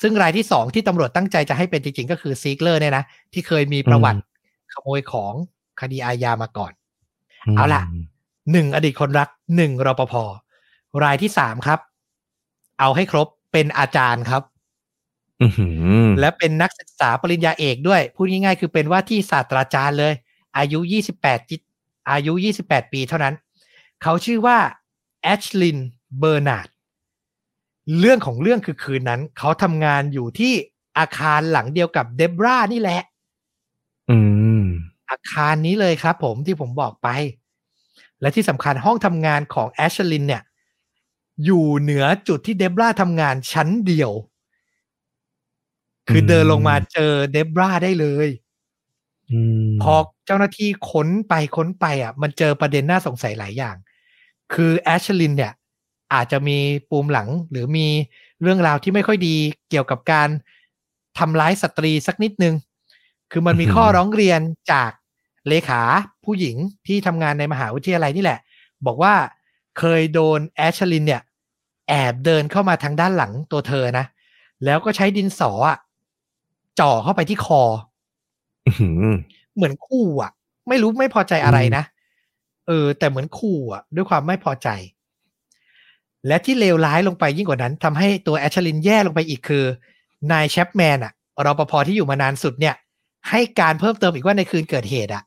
[0.03, 4.21] ซึ่งรายที่สองที่ตำรวจตั้งใจจะให้เป็นจริงๆ ก็คือซิกเลอร์เนี่ยนะ ที่เคยมีประวัติ
[4.73, 5.33] ขโมยของ
[5.81, 6.73] คดีอาญามาก่อน
[7.57, 7.83] เอาล่ะ
[8.53, 10.15] หนึ่งอดีตคนรักหนึ่งรปภ
[11.05, 11.79] รายที่สามครับ
[12.81, 14.43] เอาให้ครบเป็นอาจารย์ครับ
[15.43, 15.69] อือหื
[16.05, 20.13] อและเป็นนักศึกษาปริญญาเอกด้วย พูดง่ายๆ คือเป็นว่าที่ศาสตราจารย์เลย
[20.59, 20.79] อายุ
[21.15, 21.61] 28จิต
[22.11, 22.33] อายุ
[22.65, 23.35] 28 ปีเท่านั้น
[24.03, 24.59] เขาชื่อว่า
[25.23, 25.79] แอชลิน
[26.19, 26.69] เบอร์นาร์ด
[27.99, 30.53] เรื่องของเรื่องคือคืนนั้น เขาทำงานอยู่ที่
[30.99, 33.03] อาคารหลังเดียวกับเดบรานี่แหละ
[34.11, 34.19] อื
[34.63, 34.65] ม
[35.11, 37.09] อาคารนี้เลยครับผมที่ผมบอกไป
[38.21, 40.43] และที่สำคัญห้องทำงานของแอชลินเนี่ย
[41.45, 44.11] อยู่เหนือจุดที่เดบราทำงานชั้นเดียว
[46.09, 48.29] คือเดินลงมาเจอเดบราได้เลย
[49.83, 49.95] พอ
[50.27, 53.77] เจ้าหน้าที่ค้นไปค้นไปอะ มันเจอประเด็นน่าสงสัยหลายอย่าง
[54.55, 55.53] คือแอชลินเนี่ย
[56.15, 56.59] อาจจะมี
[56.91, 57.87] ปูมหลังหรือมี
[58.43, 59.37] เรื่องราวที่ไม่ค่อยดี
[59.71, 60.29] เกี่ยวกับการ
[61.19, 62.55] ทำร้ายสตรีสักนิดนึง
[63.33, 64.41] คือมันมีข้อร้องเรียน
[64.73, 64.91] จาก
[65.49, 65.81] เลขา
[66.25, 68.39] ผู้หญิงที่ทำงานในมหาวิทยาลัยนี่แหละ
[68.87, 69.15] บอกว่า
[69.79, 71.23] เคยโดนแอชลินเนี่ย
[71.89, 74.07] แอบเดินเข้ามาทางด้านหลังตัวเธอนะ
[74.65, 75.79] แล้วก็ใช้ดินสออะ
[76.81, 77.63] จ่อเข้าไปที่คอ
[79.55, 80.31] เหมือนคู่อะ
[80.69, 81.85] ไม่รู้ไม่พอใจอะไรนะ
[82.67, 84.69] เออ แต่เหมือนคู่อะ ด้วยความไม่พอใจ
[86.27, 89.65] และที่เลวร้ายลงไปยิ่งกว่านั้นทำให้ตัวแอชลินแย่ลงไปอีกคือ
[90.33, 91.13] นายแชปแมนอะ
[91.47, 92.75] รปภที่อยู่มานานสุดเนี่ย
[93.31, 95.23] ให้การเพิ่มเติมอีกว่าในคืนเกิดเหตุอะ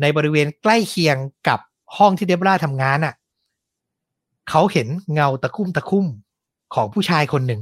[0.00, 1.16] ในบริเวณใกล้เคียง
[1.48, 1.58] กับ
[1.96, 3.14] ห้องที่เดบราทำงานอะ
[4.50, 6.06] เขาเห็นเงาตะคุ่มตะคุ่ม
[6.74, 7.60] ของผู้ชายคนหนึ่ง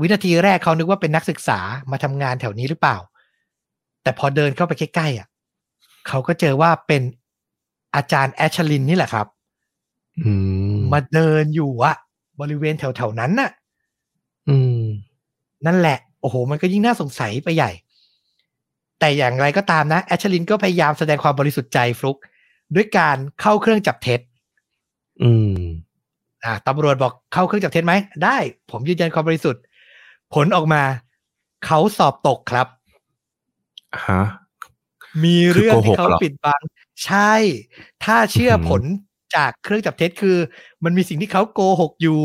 [0.00, 1.58] วินาทีแรกเขานึกว่าเป็นนักศึกษา
[1.90, 2.96] มาทำงานแถวนี้หรือเปล่า
[4.02, 5.28] แต่พอเดินเข้าไปใกล้ๆอะ
[6.08, 7.02] เขาก็เจอว่าเป็น
[7.96, 9.26] อาจารย์แอชลินนี่แหละครับ
[10.92, 11.94] มาเดินอยู่อะ
[12.40, 13.50] บริเวณแถวๆนั้นน่ะ
[14.48, 14.82] อืม
[15.66, 17.70] นั่นแหละ โอ้โห มันก็ยิ่งน่าสงสัยไปใหญ่
[18.98, 22.16] แต่อย่างไรก็ตามนะ แอชลินก็พยายามแสดงความบริสุทธิ์ใจฟลุก
[22.74, 24.20] ด้วยการเข้าเครื่องจับเท็จ
[25.22, 25.56] อืม
[26.44, 27.94] อ่าตำรวจบอกเข้าเครื่องจับเท็จไหม
[28.24, 28.36] ได้
[28.70, 29.62] ผมยืนยันความบริสุทธิ์
[30.34, 30.82] ผลออกมา
[31.66, 32.66] เขาสอบตกครับ
[34.06, 34.22] ฮะ
[35.24, 36.62] มีเรื่องที่เขาปิดบัง
[37.04, 37.32] ใช่
[38.04, 38.82] ถ้าเชื่อผล
[39.34, 40.36] จากเครื่องจับเท็จคือ
[40.84, 42.20] มันมีสิ่งที่เขาโกหกอยู่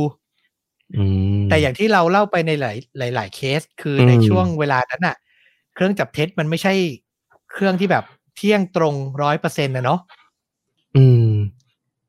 [1.50, 5.16] แต่อย่างที่เราเล่าไปในหลายหลายเคส คือในช่วงเวลานั้นอะ
[5.76, 6.74] เครื่องจับเท็จมันไม่ใช่
[7.52, 8.04] เครื่องที่แบบ
[8.36, 10.00] เที่ยงตรงร้อยเปอร์เซ็นต์นะเนาะ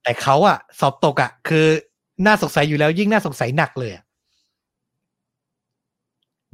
[0.03, 1.67] แต่เขาอะสอบตกอะคือ
[2.27, 3.93] น่าสงสัยอยู่แล้วยิ่งน่าสงสัยหนักเลย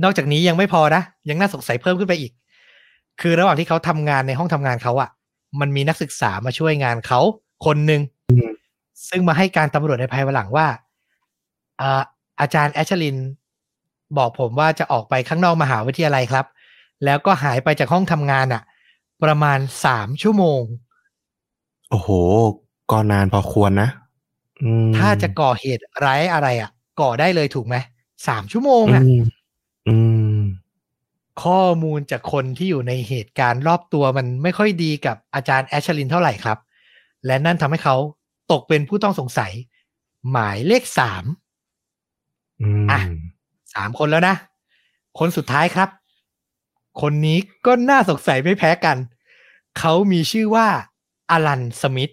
[0.03, 2.33] นอกจากนี้ยังไม่พอนะ ยังน่าสงสัยเพิ่มขึ้นไปอีก
[3.21, 5.11] คือระหว่างที่เขาทำงานในห้องทำงานเขาอะ
[5.61, 7.21] มันมีนักศึกษามาช่วยงานเขา
[7.67, 8.03] คนหนึ่ง
[9.09, 10.67] ซึ่งมาให้การตำรวจในภายหลังว่า
[11.81, 12.03] อา
[12.41, 13.17] อาจารย์แอชลิน
[14.19, 16.47] บอกผมว่าจะออกไปข้างนอกมหาวิทยาลัยครับ
[17.05, 18.63] แล้วก็หายไปจากห้องทำงานอะ
[19.25, 20.63] ประมาณสามชั่วโมง
[21.91, 22.09] โอ้โห
[22.91, 23.89] ก็นานพอควรนะ
[24.97, 27.77] ถ้าจะก่อเหตุร้ายอะไรอะก่อได้เลยถูกไหม
[28.29, 29.03] สามชั่วโมงอะ
[29.89, 29.97] อื
[30.37, 30.39] ม
[31.43, 36.59] ข้อมูลจากคนที่อยู่ในเหตุการณ์รอบตัวมันไม่ค่อยดีกับอาจารย์แอชลินเท่าไหร่ครับ
[37.27, 37.97] และนั่นทำให้เขา
[38.55, 39.53] ตกเป็นผู้ต้องสงสัย
[40.31, 41.25] หมายเลขสาม
[42.91, 43.01] อะ
[43.75, 44.37] สามคนแล้วนะ
[45.19, 45.89] คนสุดท้ายครับ
[47.01, 48.97] คนนี้ก็น่าสงสัยไม่แพ้กัน
[49.79, 50.69] เขามีชื่อว่า
[51.31, 52.13] อลันสมิธ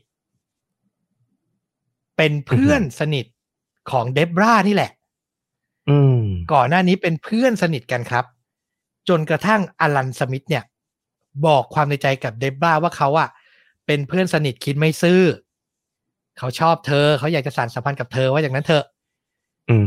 [2.18, 3.26] เป็นเพื่อนสนิท
[3.92, 4.92] ของเดบรานี่แหละ
[6.54, 8.26] ก่อนหน้านี้เป็นเพื่อนสนิทกันครับ
[9.10, 10.64] จนกระทั่งอลันสมิธเนี่ย
[11.46, 13.30] บอกความในใจกับเดบราว่าเขาอะ
[13.86, 15.22] เป็นเพื่อนสนิทคิดไม่ซื่อ
[16.42, 18.86] เขาชอบเธอ เขาอยากจะสานสัมพันธ์กับเธอว่าอย่างนั้นเถอะ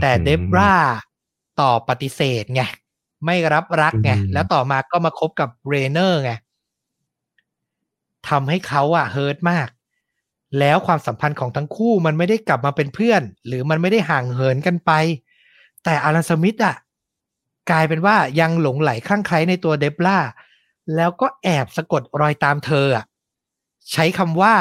[0.02, 0.74] แต่เดบรา
[1.60, 2.62] ตอบปฏิเสธไง
[3.26, 6.32] ไม่รับรักไงแล้วต่อมาก็มาคบกับเรเนอร์ไง
[8.28, 9.68] ทำให้เขาอะเฮิร์ตมาก
[10.58, 14.90] แล้วความสัมพันธ์ของทั้งคู่มันไม่ได้กลับมาเป็นเพื่อน หรือมันไม่ได้ห่างเหินกันไป
[15.84, 16.76] แต่อารันสมิธอะ
[17.70, 20.18] กลายเป็นว่ายังหลงไหลคลั่งไคล้ในตัวเดบล่า
[20.96, 23.04] แล้วก็แอบสะกดรอยตามเธออะ
[23.92, 24.54] ใช้คำว่า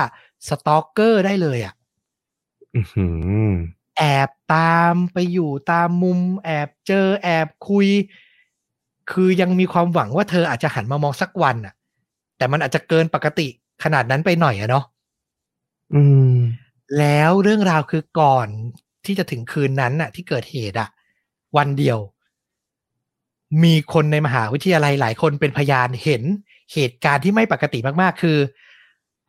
[0.47, 1.73] สตอกเกอร์ได้เลยอะ
[3.97, 7.87] แอบตามไปอยู่ตามมุม แอบเจอแอบคุย
[9.11, 11.73] คือยังมีความหวังว่าเธออาจจะหันมามองสักวันอะ
[12.37, 13.47] แต่มันอาจจะเกินปกติ
[13.83, 14.85] ขนาดนั้นไปหน่อยอะเนาะ
[15.93, 16.01] อื
[16.33, 16.37] ม
[16.99, 18.47] แล้วเรื่องราวคือก่อน
[19.05, 20.89] ที่จะถึงคืนนั้นน่ะ ที่เกิดเหตุอะ
[21.57, 21.99] วันเดียว
[23.63, 26.23] มีคนในมหาวิทยาลัยหลายคนเป็นพยานเห็น
[26.73, 28.37] เหตุการณ์ที่ไม่ปกติมากๆ คือ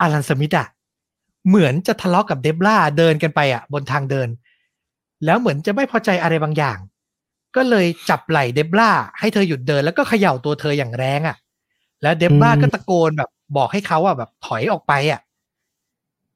[0.00, 0.66] อารันสมิธอะ
[1.48, 4.28] เหมือนจะทะเลาะกับเดบล่าเดินกันไปอะบนทางเดิน
[5.24, 6.78] แล้วเหมือนจะไม่พอใจอะไรบางอย่าง
[7.56, 11.36] ก็เลยจับไหล่เดบล่าให้เธอหยุดเดินแล้วก็เขย่าตัวเธออย่างแรงอะ
[12.02, 15.20] แล้วเดบล่าก็ตะโกนแบบบอกให้เขาอะแบบถอยออกไปอะ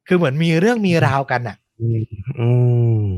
[0.07, 1.57] คือเหมือนมีเรื่องมีราวกันอะ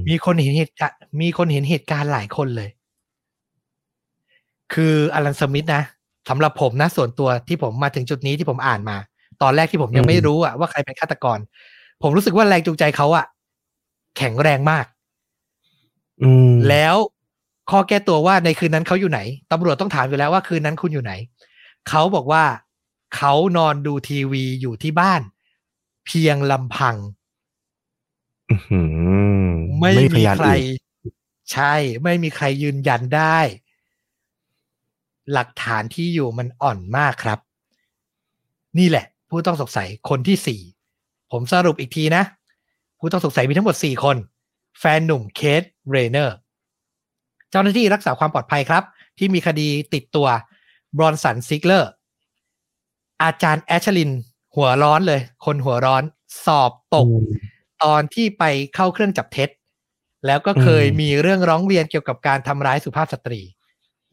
[0.09, 2.71] มีคนเห็นเหตุการณ์มีคนเห็นเหตุการณ์หลายคนเลย
[4.75, 5.83] คืออลันสมิธนะ
[6.29, 8.97] สำหรับผมนะส่วนตัวที่ผมมาถึงจุดนี้ที่ผมอ่านมา
[9.43, 11.39] ตอนแรกที่ผมยังไม่รู้อะว่าใครเป็นฆาตกร
[12.03, 13.27] ผมรู้สึกว่าแรงจูงใจเขาอะ
[14.17, 14.87] แข็งแรงมาก
[16.23, 16.97] อืมแล้ว
[17.71, 19.21] ข้อแก้ตัวว่าในคืนนั้นเขาอยู่ไหน
[19.53, 21.13] ตำรวจต้องถามอยู่แล้วว่าคืนนั้นคุณอยู่ไหน
[21.89, 22.45] เขาบอกว่า
[23.17, 25.21] เขานอนดูทีวีอยู่ที่บ้าน
[26.07, 26.97] เพียงลำพัง
[28.51, 31.15] อื้อหือไม่พมียานใครอื่น
[31.53, 33.39] ใช่ ไม่มีใครยืนยันได้
[35.33, 37.39] หลักฐานที่อยู่มันอ่อนมากครับ
[38.79, 40.61] นี่แหละ ผู้ต้องสงสัยคนที่สี่
[41.33, 42.23] ผมสรุปอีกทีนะ
[42.99, 44.17] ผู้ต้องสงสัยมีทั้งหมดสี่คน
[44.81, 46.37] แฟนหนุ่มเคทเรเนอร์
[47.51, 48.83] เจ้าหน้าที่รักษาความปลอดภัยครับ
[49.19, 50.29] ที่มีคดีติดตัว
[50.97, 51.91] บรอนสันซิกเลอร์
[53.23, 54.11] อาจารย์แอชลิน
[54.57, 56.03] หัวร้อนเลย คนหัวร้อน
[56.45, 57.07] สอบตก
[57.85, 59.49] ตอนที่ไปเข้าเครื่องจับเท็จ
[60.27, 63.41] แล้วก็เคยอืมมีเรื่องร้องเรียนเกี่ยวกับการทำร้ายสุภาพสตรี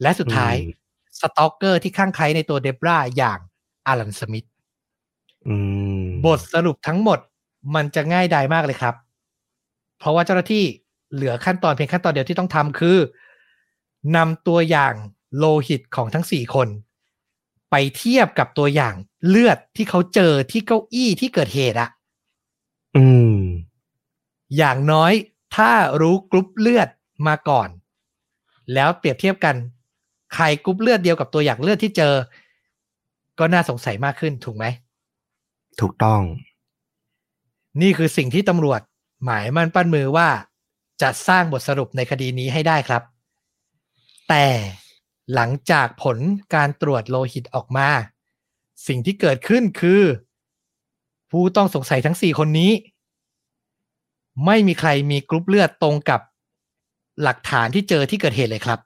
[0.02, 0.76] และสุดท้ายอืม
[1.20, 3.38] stalker ที่คลั่งไคล้ในตัวเดบราอย่าง
[3.86, 4.57] อารันสมิธอืม
[6.26, 7.18] บทสรุปทั้งหมด
[7.74, 8.94] มันจะง่ายดายมากเลยครับ
[9.98, 10.64] เพราะว่าเจ้าหน้าที่
[11.14, 12.98] เหลือขั้นตอนเพียงขั้นตอนเดียวที่ต้องทำคือ
[14.16, 14.94] นำตัวอย่าง
[15.36, 16.68] โลหิตของทั้งสี่คน
[17.70, 18.94] ไปเทียบกับตัวอย่าง
[19.28, 21.90] เลือดที่เขาเจอที่เก้าอี้ที่เกิดเหตุอะ
[22.96, 23.06] อื
[23.36, 23.38] ม
[24.56, 25.12] อย่างน้อย
[25.56, 26.88] ถ้ารู้กรุ๊ปเลือด
[27.26, 27.68] มาก่อน
[28.74, 29.56] แล้วเปรียบเทียบกัน
[30.34, 32.14] ใครกรุ๊ปเลือดเดียวกับตัวอย่างเลือดที่เจอ
[33.38, 34.64] ก็น่าสงสัยมากขึ้นถูกไหม
[35.80, 36.22] ถูกต้อง
[37.80, 38.80] นี่คือสิ่งที่ตำรวจ
[39.24, 40.28] หมายมั่นปั้นมือว่า
[41.02, 43.02] จะสร้างบทสรุปในคดีนี้ให้ได้ครับ
[44.28, 44.46] แต่
[45.34, 46.18] หลังจากผล
[46.54, 47.88] การตรวจโลหิตออกมา
[48.86, 50.02] สิ่งที่เกิดขึ้นคือ
[51.30, 52.72] ผู้ต้องสงสัยทั้งสี่คนนี้
[54.46, 56.20] ไม่มีใครมีกรุ๊ปเลือดตรงกับ
[57.22, 58.78] หลักฐานที่เจอที่เกิดเหตุเลยครับ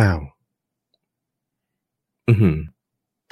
[0.00, 0.20] อ้าว
[2.28, 2.56] อือหือ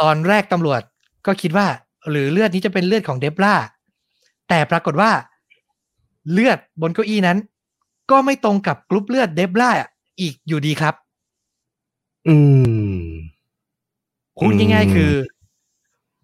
[0.01, 0.83] ตอนแรกตำรวจ
[1.27, 1.67] ก็คิดว่า
[2.11, 3.55] หรือเลือดนี้จะเป็นเลือดของเดบรา
[4.49, 5.11] แต่ปรากฏว่า
[6.33, 7.39] เลือดบนเก้าอี้นั้น
[8.11, 9.71] ก็ไม่ตรงกับกรุ๊ปเลือดเดบรา
[10.21, 10.95] อีกอยู่ดีครับ
[12.29, 12.37] อื
[12.95, 12.99] ม
[14.39, 15.13] พูดง่ายๆคือ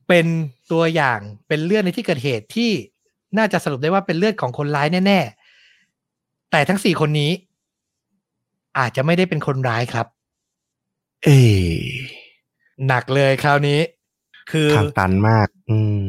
[0.08, 0.26] เป็น
[0.72, 1.18] ตัวอย่าง
[1.48, 2.70] เป็นเลือดในที่เกิดเหตุที่
[3.38, 7.30] น่าจะสรุปได้ว่าเป็นเลือดของคนร้ายแน่ๆ แต่ทั้งสี่คนนี้
[8.78, 10.06] อาจจะไม่ได้เป็นคนร้ายครับ
[11.24, 11.80] เอ๊ะ
[12.86, 13.78] หนักเลยคราวนี้
[14.50, 16.02] คือทางตันมาก อืม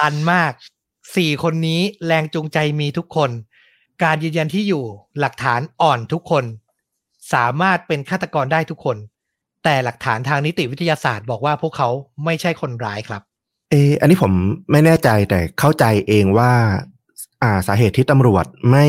[0.00, 0.52] ตันมาก
[1.16, 3.30] สี่คนนี้แรงจูงใจมีทุกคน
[4.04, 4.84] การยืนยันที่อยู่
[5.20, 6.44] หลักฐานอ่อนทุกคน
[7.34, 8.96] สามารถเป็นฆาตกรได้ทุกคน
[9.64, 11.88] แต่หลักฐานทางนิติวิทยาศาสตร์บอกว่าพวกเขา
[12.24, 13.22] ไม่ใช่คนร้ายครับ
[13.70, 14.32] เอออันนี้ผม
[14.70, 16.52] ไม่แน่ใจแต่เข้าใจเองว่า
[17.42, 18.86] อ่าสาเหตุที่ตำรวจไม่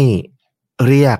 [0.87, 1.17] เรียก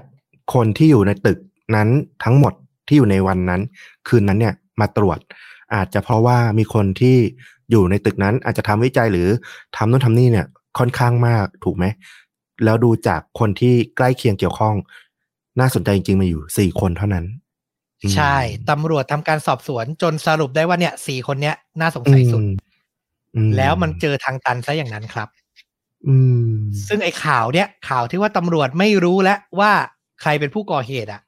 [0.54, 1.40] คนที่อยู่ในตึก
[1.76, 1.90] นั้น
[2.24, 2.54] ทั้งหมด
[2.88, 3.62] ที่อยู่ในวันนั้น
[4.08, 5.20] คืนนั้นเนี่ยมาตรวจ
[5.76, 7.18] อาจจะเพราะว่ามีคนที่
[7.72, 9.28] อยู่ในตึกนั้นอาจจะทำวิจัยหรือ
[9.76, 10.48] ทำนู่นทำนี่เนี่ย
[10.80, 11.86] ค่อนข้างมากถูกไหม
[12.64, 14.76] แล้วดูจากคนที่ใกล้เคียงเกี่ยวข้อง
[15.60, 17.26] น่าสนใจจริงๆมาอยู่สี่คนเท่านั้น
[18.02, 18.38] อืมใช่
[18.70, 22.56] ตำรวจทำการสอบสวนจนสรุปได้ว่าเนี่ยสี่คนเนี้ยน่าสงสัยสุดอืม
[23.36, 25.28] อืแล้วมันเจอทางตันซะอย่างนั้นครับ
[26.08, 26.16] อื
[26.48, 26.54] ม
[26.88, 29.72] ซึ่งไอ้ข่าวเนี้ยข่าวที่ว่าตำรวจไม่รู้แล้วว่า
[30.22, 31.22] ใครเป็นผู้ก่อเหตุอะ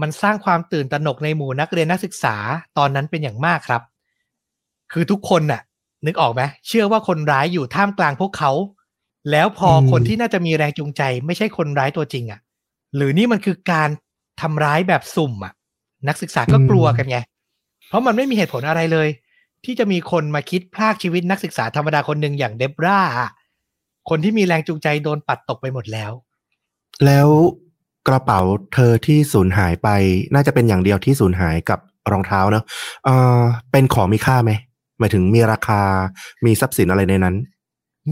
[0.00, 2.36] มันสร้างความตื่นตระหนกในหมู่นักเรียนนักศึกษา
[2.78, 3.82] ตอนนั้นเป็นอย่างมากครับ
[4.92, 5.62] คือทุกคนน่ะ
[6.06, 8.52] นึกออกไหมเชื่อว่าคนร้ายอยู่ท่ามกลางพวกเขา
[9.30, 12.40] แล้วพออมคนที่น่าจะมีแรงจูงใจ ไม่ใช่คนร้ายตัวจริงอะ
[12.96, 13.88] หรือนี่มันคือการ
[14.40, 15.52] ทำร้ายแบบสุ่มอะ
[16.08, 17.18] นักศึกษาก็กลัวกันไง
[17.88, 19.08] เพราะมันไม่มีเหตุผลอะไรเลย
[19.64, 23.30] ที่จะมีคนมาคิดพลากชีวิตนักศึกษาธรรมดาคนหนึ่งอย่างเดบราอะ
[24.08, 26.12] คนที่มีแรงจูงใจโดนปัดตกไปหมดแล้ว
[27.06, 27.28] แล้ว
[28.08, 28.40] กระเป๋า
[28.74, 29.88] เธอที่สูญหายไป
[30.34, 31.78] น่าจะเป็นอย่างเดียวที่สูญหายกับ
[32.12, 32.64] รองเท้าเนอะ
[33.04, 33.40] เออ
[33.72, 34.52] เป็นของมีค่าไหม
[35.00, 35.82] หมายถึงมีราคา
[36.44, 37.36] มีทรัพย์สินอะไรในนั้น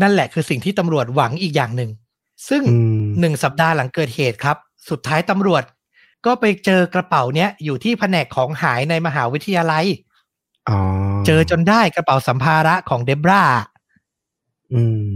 [0.01, 1.91] นั่นแหละคือสิ่งที่ตำรวจหวังอีกอย่างหนึ่ง
[2.49, 4.57] ซึ่งอืมหนึ่งสัปดาห์หลังเกิดเหตุครับ
[4.91, 5.63] สุดท้ายตำรวจ
[6.27, 9.85] ก็ไปเจอกระเป๋าเนี้ยอยู่ที่แผนกของหายในมหาวิทยาลัย
[10.69, 10.79] อ๋อ
[11.27, 13.45] เจอจนได้กระเป๋าสัมภาระของเดบรา
[14.73, 15.13] อืม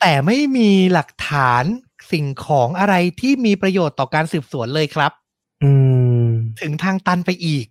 [0.00, 1.64] แต่ไม่มีหลักฐาน
[2.12, 5.12] สิ่งของอะไรที่มีประโยชน์ต่อการสืบสวนเลยครับ
[5.62, 5.70] อื
[6.24, 6.26] ม
[6.60, 7.66] ถึงทางตันไปอีก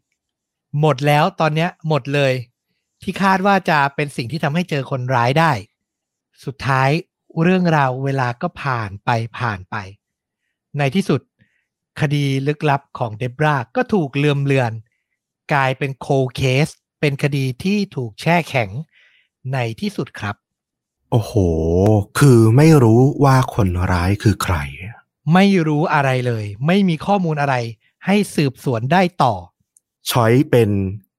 [0.82, 2.34] หมดแล้วตอนเนี้ย หมดเลย
[3.06, 5.52] ที่คาดว่าจะเป็นสิ่งที่ทำให้เจอคนร้ายได้
[6.46, 6.89] สุดท้าย
[7.41, 9.76] เรื่องราวเวลาก็ผ่านไปผ่านไป
[10.78, 11.22] ในที่สุด
[12.02, 14.72] คดีลึกลับของเดบราก็ถูกเลือมเลือน
[15.54, 16.68] กลายเป็นโคเคส
[17.00, 18.70] เป็นคดีที่ถูกแช่แข็ง
[19.54, 20.36] ในที่สุดครับ
[21.12, 21.34] โอ้โห
[22.20, 24.56] คือไม่รู้ว่าคนร้ายคือใคร
[25.34, 27.56] ไม่รู้อะไรเลย ไม่มีข้อมูลอะไร
[28.06, 29.34] ให้สืบสวนได้ต่อ
[30.12, 30.70] ช้อยเป็น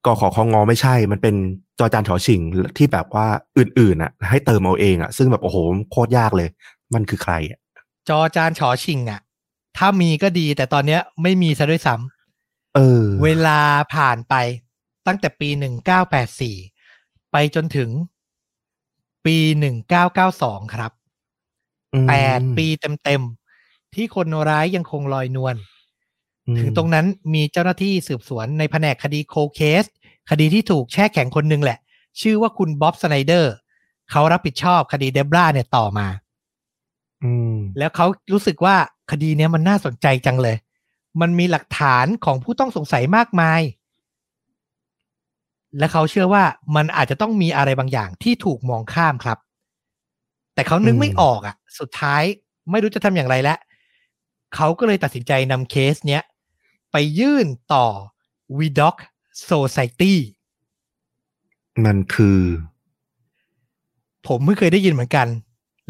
[0.07, 1.35] กขอคองอไม่ใช่ มันเป็น
[1.79, 2.41] จอจานฉอชิง
[2.79, 3.27] ที่แบบว่า
[3.59, 5.57] อื่นๆอะ ให้เติมเอาเองอะ ซึ่งแบบโอ้โห
[5.91, 6.49] โคตรยากเลย
[6.95, 7.59] มันคือใครอะ
[8.09, 9.21] จอจานฉอชิงอะ
[9.79, 13.59] ถ้ามีก็ดีแต่ตอนเนี้ยไม่มีซะด้วยซ้ำเออ เวลา
[13.95, 14.35] ผ่านไป
[15.07, 15.49] ตั้งแต่ปี
[16.21, 17.91] 1984ไปจนถึง
[19.27, 20.93] ปีหนึ่งเก้าเก้าสองครับ
[21.95, 22.67] อืมแปดปี
[23.05, 25.57] เต็มๆที่คนร้ายยังคงลอยนวล
[26.49, 29.85] อืมถึงตรงนั้นมีเจ้าหน้าที่สืบสวนในแผนกคดี cold case
[30.31, 31.79] คดีที่ถูกแช่แข็งคนหนึ่งแหละ
[32.21, 33.53] ชื่อว่าคุณบ๊อบสไนเดอร์
[34.11, 36.07] เขารับผิดชอบคดีเดบราเนี่ยต่อมา
[37.25, 38.77] อืม แล้วเขารู้สึกว่า
[39.11, 40.57] คดีเนี้ยมันน่าสนใจจังเลย
[41.21, 43.61] มันมีหลักฐานของผู้ต้องสงสัยมากมาย
[45.79, 46.45] และเขาเชื่อว่า
[46.77, 49.39] มันอาจจะต้องมีอะไรบางอย่างที่ถูกมองข้ามครับ
[50.55, 52.23] แต่เขานึกอืมไม่ออกอะ สุดท้าย
[52.71, 53.59] ไม่รู้จะทำอย่างไรแล้ว
[54.55, 56.23] เขาก็เลยตัดสินใจนำเคสเนี้ย
[56.99, 57.87] ไปยื่นต่อ
[58.59, 58.97] v d o c
[59.51, 60.15] Society
[61.85, 62.41] มันคือ
[64.27, 65.29] ผมเพิ่งเคยได้ยินเหมือนกัน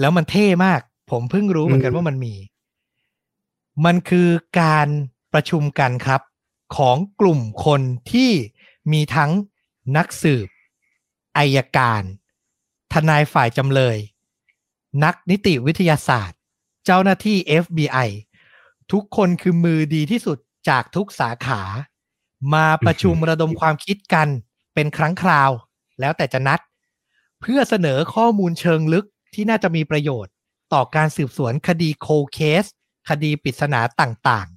[0.00, 2.34] แล้วมันเท่มาก ผมเพิ่งรู้เหมือนกันอืมว่ามันมี
[3.84, 4.28] มันคือ
[4.60, 4.88] การ
[5.32, 6.20] ประชุมกันครับ
[6.76, 7.80] ของกลุ่มคน
[8.12, 8.30] ที่
[8.92, 9.30] มีทั้ง
[9.96, 10.48] นักสืบ
[11.36, 12.02] อายการ
[12.92, 13.96] ทนายฝ่ายจำเลย
[15.04, 16.38] นักนิติวิทยาศาสตร์
[16.84, 18.08] เจ้าหน้าที่ FBI
[18.92, 20.38] ทุกคนคือมือดีที่สุด
[20.68, 21.62] จากทุกสาขา
[22.54, 24.28] มาประชุมระดมความคิดกัน
[24.74, 25.50] เป็นครั้งคราว
[26.00, 26.60] แล้วแต่จะนัด
[27.40, 30.32] เพื่อเสนอข้อมูลเชิงลึกที่น่าจะมีประโยชน์
[30.72, 32.64] ต่อการสืบสวนคดีโคเคส
[33.08, 34.56] คดีปริศนาต่างๆ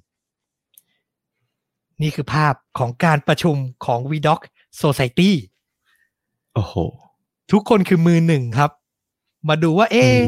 [2.02, 4.40] นี่คือภาพของการประชุมของ v d o c
[4.82, 5.32] Society
[6.54, 6.74] โอ้โห
[7.52, 8.70] ทุกคนคือมือหนึ่งครับ
[9.48, 10.24] มาดูว่า เอ๊ะอืม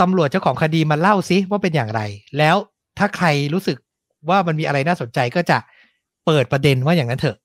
[0.00, 2.00] ตำรวจเจ้าของคดีมาเล่าซิว่าเป็นอย่างไร
[2.38, 2.56] แล้ว
[2.98, 3.76] ถ้าใครรู้สึก
[4.28, 5.58] ว่ามันมีอะไรน่าสนใจก็จะ
[6.26, 7.36] เปิดประเด็นว่าอย่างนั้นเถอะ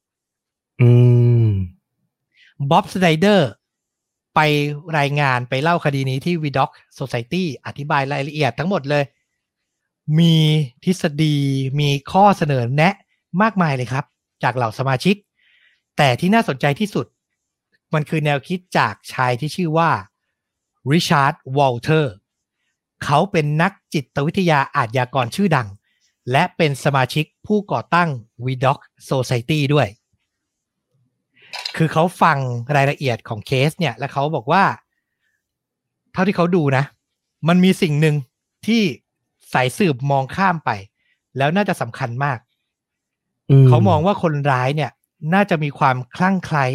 [0.82, 0.90] อื
[1.46, 1.48] ม
[2.72, 3.50] บ๊อบสไนเดอร์
[4.36, 4.40] ไป
[4.98, 9.04] รายงานไปเล่าคดีนี้ที่ v d o c Society อธิบายรายละเอียดทั้งหมดเลย
[10.20, 10.36] มี
[10.84, 11.38] ทฤษฎี
[11.80, 12.94] มีข้อเสนอแนะ
[13.42, 14.06] มากมายเลยครับ
[14.44, 15.16] จากเหล่าสมาชิก
[15.98, 17.06] แต่ที่น่าสนใจที่สุด
[17.94, 19.90] มันคือแนวคิดจากชายที่ชื่อว่า
[20.92, 22.14] ริชาร์ดวอลเตอร์
[23.04, 25.68] เขาเป็นนักจิตวิทยาอาชญากรชื่อดัง
[26.32, 28.10] และเป็นสมาชิกผู้ก่อตั้ง
[28.46, 28.78] v d o c
[29.10, 29.88] Society ด้วย
[31.78, 32.38] คือเขาฟัง
[32.76, 34.64] รายละเอียดของเคสเนี่ย แล้วเขาบอกว่า
[36.14, 36.84] เท่าที่เขาดูนะ
[37.48, 38.16] มันมีสิ่งหนึ่ง
[38.68, 38.82] ที่
[39.54, 40.72] สายสืบมองข้ามไป
[41.38, 42.40] แล้วน่าจะสำคัญมาก
[43.68, 44.92] เขามองว่าคนร้ายเนี่ย
[45.34, 46.66] น่าจะมีความคลั่งไคล้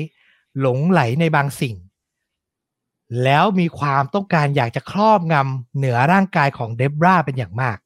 [0.60, 1.76] หลงใหลในบางสิ่ง
[3.24, 7.78] แล้วมีความต้องการอยากจะครอบงำเหนือร่างกายของเดบราเป็นอย่างมาก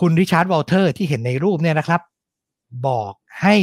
[0.00, 2.00] คุณริชาร์ดวอลเทอร์ที่เห็นในรูปเนี่ยนะครับ
[2.86, 3.56] บอกให้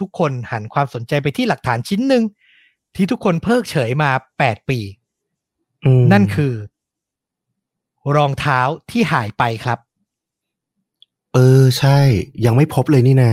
[0.00, 2.22] ทุกคนหันความสนใจไปที่หลักฐานชิ้นหนึ่ง
[2.96, 4.78] ที่ทุกคนเพิกเฉยมา8ปี อื
[6.00, 6.54] มนั่นคือ
[8.16, 9.78] รองเท้าที่หายไปครับ
[11.34, 11.98] เออ ใช่
[12.44, 13.32] ยังไม่พบเลยนี่นา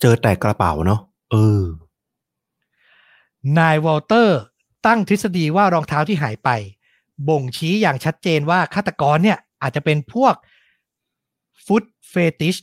[0.00, 1.62] เจอแต่กระเป๋าเนาะเออ
[3.58, 4.38] นายวอลเตอร์
[4.86, 6.50] ตั้งทฤษฎีว่ารองเท้าที่หายไป
[7.28, 10.34] บ่งชี้อย่างชัดเจนว่าฆาตกรเนี่ย อาจจะเป็นพวก
[11.66, 12.56] foot fetish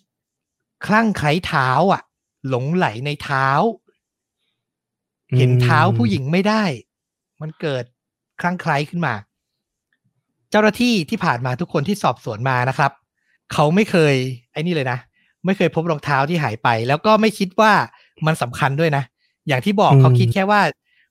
[0.85, 2.01] คลั่งไคล้เท้าอะ
[2.49, 3.47] หลงไหลในเท้า
[5.37, 6.63] เห็นเท้าผู้หญิงไม่ได้
[7.41, 7.83] มันเกิด
[8.41, 9.13] คลั่งไคล้ขึ้นมา
[10.49, 12.91] เจ้าหน้าที่ที่ผ่านมาทุกคนที่สอบสวนมานะครับ
[13.53, 14.15] เขาไม่เคย
[14.51, 14.99] ไอ้นี่เลยนะ
[15.45, 17.73] ไม่เคยพบรองเท้าที่หายไป แล้วก็ไม่คิดว่า
[18.25, 19.03] มันสำคัญด้วยนะ
[19.47, 20.61] อย่างที่บอกอืมเขาคิดแค่ว่า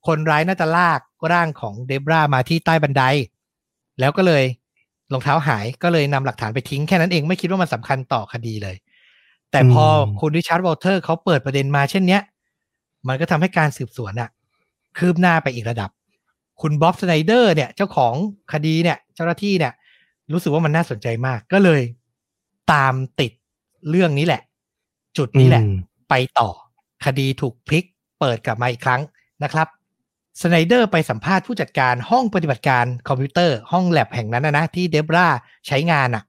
[0.07, 1.01] คนร้ายน่าจะลาก
[1.33, 3.03] ร่างของเดบรามาที่ใต้บันได
[4.01, 4.45] แล้วก็เลย
[5.13, 8.77] รองเท้าหายก็เลยนำหลักฐานไปทิ้งแค่นั้นเองไม่คิดว่ามันสำคัญต่อคดีเลย
[9.51, 9.85] แต่พอ
[10.21, 12.23] คุณริชาร์ดวอลเทอร์เขาเปิดประเด็นมาเช่นเนี้ย
[13.09, 14.31] มันก็ทำให้การสืบสวนอะ
[14.99, 15.91] คืบหน้าไปอีกระดับ
[16.61, 18.15] คุณบ๊อบสไนเดอร์เนี่ย เจ้าของ
[18.53, 19.73] คดีเนี่ย เจ้าหน้าที่เนี่ย
[20.33, 21.83] รู้สึกว่ามันน่าสนใจมาก ก็เลย
[22.73, 23.33] ตามติด
[23.91, 24.43] เรื่องนี้แหละ
[25.19, 25.77] จุดนี้แหละอืม
[26.11, 26.49] ไปต่อ
[27.05, 27.85] คดีถูกพลิก
[28.21, 29.01] เปิดกลับมาอีกครั้ง
[29.45, 29.69] นะครับ
[30.41, 35.27] สไนเดอร์ไปสัมภาษณ์ผู้จัดการห้องปฏิบัติการคอมพิวเตอร์ห้องแลบแห่งนั้นนะนะที่เดบรา
[35.67, 36.23] ใช้งานอะ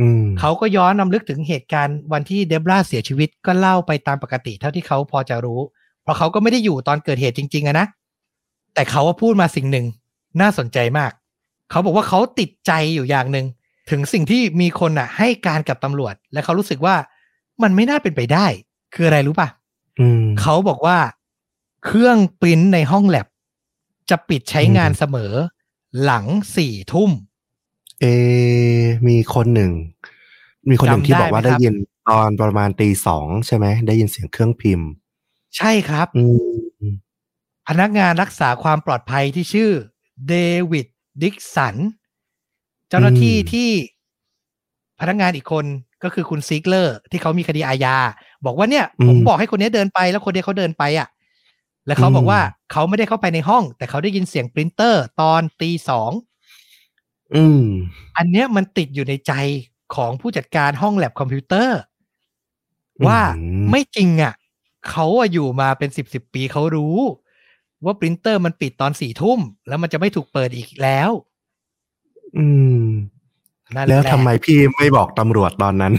[0.00, 5.60] อืมเขาก็ย้อนนำลึกถึงเหตุการณ์วันที่เดบราเสียชีวิตก็เล่าไปตามปกติเท่าที่เขาพอจะรู้
[6.02, 7.86] เพราะเขาก็ไม่ได้อยู่ตอนเกิดเหตุจริง ๆอะนะ
[8.74, 9.86] แต่เขาว่าพูดมาสิ่งหนึ่ง
[10.40, 11.12] น่าสนใจมาก
[11.70, 13.46] เขาบอกว่าเขาติดใจอยู่อย่างหนึ่ง
[13.90, 16.94] ถึงสิ่งที่มีคนอะ ให้การกับตำรวจ และเขารู้สึกว่า
[17.62, 18.46] มันไม่น่าเป็นไปได้
[18.94, 19.48] คืออะไรรู้ป่ะ
[20.00, 20.98] อืมเขาบอกว่า
[21.84, 23.26] เครื่องปริ้นในห้องแลบ
[24.10, 25.32] จะปิดใช้งานอืมเสมอ
[26.04, 26.26] หลัง
[26.56, 27.10] สี่ทุ่ม
[28.00, 28.04] เอ
[29.08, 29.72] มีคนหนึ่ง
[30.70, 31.74] มีคนหนึ่งจำที่ได้บอกว่าไหมครับได้ยิน
[32.08, 34.88] ตอนประมาณตีสองใช่ไหม ได้ยินเสียงเครื่องพิมพ์
[35.56, 36.24] ใช่ครับอื
[36.82, 36.92] ม
[37.68, 39.70] พนักงานรักษาความปลอดภัยที่ชื่อ
[40.28, 40.34] เด
[40.70, 40.86] วิด
[41.22, 41.76] ดิกสัน
[42.88, 43.70] เจ้าหน้าที่อืมที่
[45.00, 45.64] พนักงานอีกคน
[46.02, 47.96] ก็คือคุณซิกเลอร์ ที่เขามีคดีอาญา
[48.44, 51.08] บอกว่าเนี่ย ผมบอกให้คนนี้เดินไปแล้วคนนี้เขาเดินไปอะ
[51.88, 52.40] แล้วเขาบอกอืมว่า
[52.72, 56.10] เขาไม่ได้เข้าไปในห้อง แต่เขาได้ยินเสียงปรินเตอร์ตอนตีสอง
[57.34, 57.64] อืม
[58.16, 59.32] อันเนี้ยมันติดอยู่ในใจ
[59.94, 61.78] ของผู้จัดการห้องแลบคอมพิวเตอร์
[63.06, 64.34] ว่าอืมไม่จริงอะ
[64.90, 66.96] เขาอะอยู่มาเป็นสิบสิบปีเขารู้
[67.84, 71.10] ว่าปรินเตอร์มันปิดตอนสี่ทุ่ม แล้วมันจะไม่ถูกเปิดอีกแล้ว
[72.38, 72.46] อื
[72.82, 72.86] ม
[73.74, 75.92] นั่นแล้วหะทำไมพี่ไม่บอกตำรวจตอนนั้น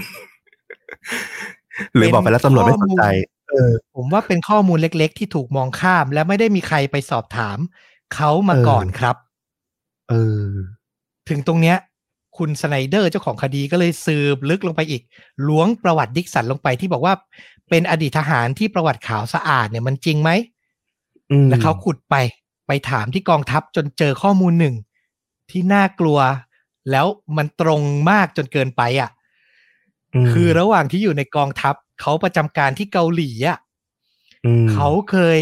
[1.95, 3.03] หรือบอกไปแล้วตำรวจไม่สนใจ
[3.49, 7.57] เออผมว่าเป็นข้อมูลเล็ก ๆ ที่ถูกมองข้าม และไม่ได้มีใครไปสอบถาม
[8.15, 9.15] เขามาเออก่อนครับ
[10.09, 10.47] เออ
[11.29, 11.77] ถึงตรงเนี้ย
[12.37, 15.01] คุณสไนเดอร์เจ้าของคดีก็เลยสืบลึกลงไปอีก
[15.47, 17.13] ล้วงประวัติดิกสันลงไปที่บอกว่า
[17.69, 20.29] เป็นอดีตทหารที่ประวัติขาวสะอาดเนี่ยมันจริงไหม
[21.31, 22.15] อืมแล้วเขาขุดไป
[22.67, 24.75] ไปถามที่กองทัพจนเจอข้อมูลหนึ่ง
[25.49, 26.19] ที่น่ากลัว
[26.91, 27.05] แล้ว
[27.37, 29.09] มันตรงมากจนเกินไปอะ
[30.23, 33.57] มคือระหว่างที่อยู่ในกองทัพ เขาประจำการที่เกาหลีอะ
[34.45, 35.39] อืมเขาเคย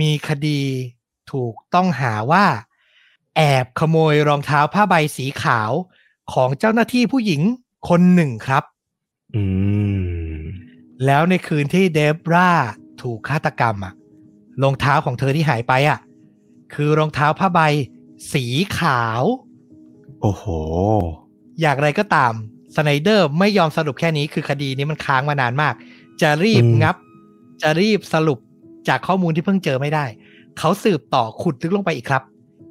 [0.00, 0.60] มีคดี
[1.32, 2.44] ถูกต้องหาว่า
[3.36, 5.70] แอบขโมยรองเท้าผ้าใบสีขาว
[6.32, 7.42] ของเจ้าหน้าที่ผู้หญิง
[7.88, 8.64] คนหนึ่งครับ
[9.34, 9.44] อื
[10.32, 10.36] ม
[11.06, 12.50] แล้วในคืนที่เดบรา
[13.02, 13.94] ถูกฆาตกรรมอะ
[14.62, 15.98] รองเท้าของเธอที่หายไปอะ
[16.74, 17.60] คือรองเท้าผ้าใบ
[18.32, 18.44] สี
[18.78, 19.22] ขาว
[20.20, 20.44] โอ้โห
[21.60, 22.32] อย่างไรก็ตาม
[22.76, 25.74] สไนเดอร์ไม่ยอมสรุปแค่นี้คือคดีนี้มันค้างมานานมาก
[26.22, 26.96] จะรีบอืมงับ
[27.62, 28.38] จะรีบสรุป
[28.88, 30.04] จากข้อมูลที่เพิ่งเจอไม่ได้
[30.58, 32.22] เขาสืบต่อขุดลึกลงไปอีกครับ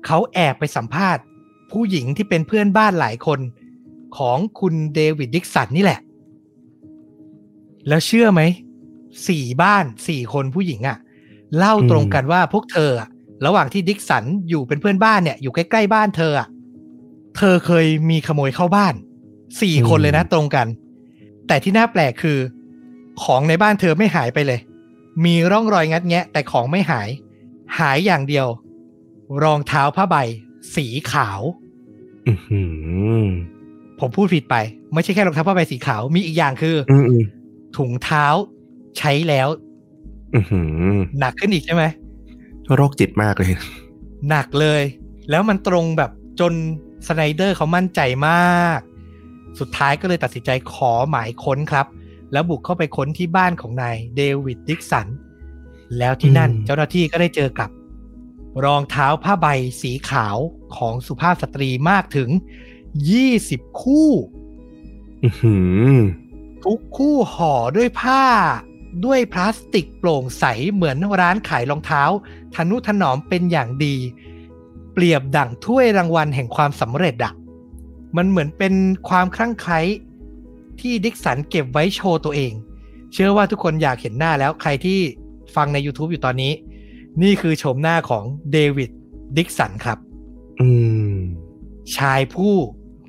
[0.06, 1.24] เขาแอบไปสัมภาษณ์
[1.72, 3.40] ผู้หญิงที่เป็นเพื่อนบ้านหลายคน
[4.18, 6.00] ของคุณเดวิดดิกสันนี่แหละ
[7.88, 8.42] แล้วเชื่อไหม
[9.28, 10.98] สี่บ้านสี่คนผู้หญิงอะ
[11.58, 13.10] เล่าตรงกันว่าพวกเธออะ
[13.46, 16.48] ระหว่างที่ดิกสันอยู่เป็นเพื่อนบ้านเนี่ยอยู่ใกล้ๆบ้านเธออะ
[17.38, 18.94] เธอเคยมีขโมยเข้าบ้าน
[19.62, 20.68] สี่คนเลยนะตรงกัน
[21.48, 22.38] แต่ที่น่าแปลกคือ
[23.24, 24.60] ของในบ้านเธอไม่หายไปเลย
[25.26, 27.10] มีร่องรอยงัดแงะ แต่ของไม่หาย
[27.80, 28.48] หายอย่างเดียว
[29.44, 30.16] รองเท้าผ้าใบ
[30.76, 31.42] สีขาว
[32.28, 32.62] อือหื
[33.24, 33.28] อ
[34.00, 34.56] ผมพูดผิดไป
[34.94, 37.24] ไม่ใช่แค่รองเท้าผ้าใบสีขาว มีอีกอย่างคือออืมอืม
[37.78, 38.26] ถุงเท้า
[38.98, 39.48] ใช้แล้ว
[40.36, 40.60] อือหื
[40.94, 41.84] อหนักขึ้นอีกใช่ไหม
[42.76, 43.52] โรคจิตมากเลย
[44.30, 44.84] หนักเลย
[45.30, 46.54] แล้วมันตรงแบบจน
[47.08, 48.80] สไนเดอร์เขามั่นใจมาก
[49.60, 51.86] สุดท้ายก็เลยตัดสินใจขอหมายค้นครับ
[52.32, 55.08] แล้วบุกเข้าไปค้นที่บ้านของนายเดวิดดิกสัน
[55.98, 57.70] แล้วที่นั่นอืมเจ้าหน้าที่ก็ได้เจอกับ
[58.66, 59.48] รองเท้าผ้าใบ
[59.82, 60.38] สีขาว
[60.76, 62.30] ของสุภาพสตรีมากถึง
[63.06, 64.10] 20คู่
[65.24, 65.56] อือหื
[65.92, 65.96] อ
[66.66, 68.24] ทุกคู่ห่อด้วยผ้า
[69.06, 72.04] ด้วยพลาสติกโปร่งใสเหมือนร้านขายรองเท้า
[72.56, 73.96] ทนุถนอมเป็นอย่างดี
[74.94, 77.34] เปรียบดั่งถ้วยรางวัลแห่งความสำเร็จอะ
[78.18, 78.74] มันเหมือนเป็น
[79.10, 79.80] ความคลั่งไคล้
[80.82, 82.54] ที่ดิกสันเก็บไว้โชว์ตัวเอง
[83.14, 85.00] เชื่อว่าทุกคนอยากเห็นหน้าแล้วใครที่
[85.56, 86.54] ฟังใน YouTube อยู่ตอนนี้
[87.22, 88.90] นี่คือโฉมหน้าของเดวิด
[89.38, 89.98] ดิกสันครับ
[90.60, 90.70] อื
[91.14, 91.18] ม
[91.96, 92.54] ชายผู้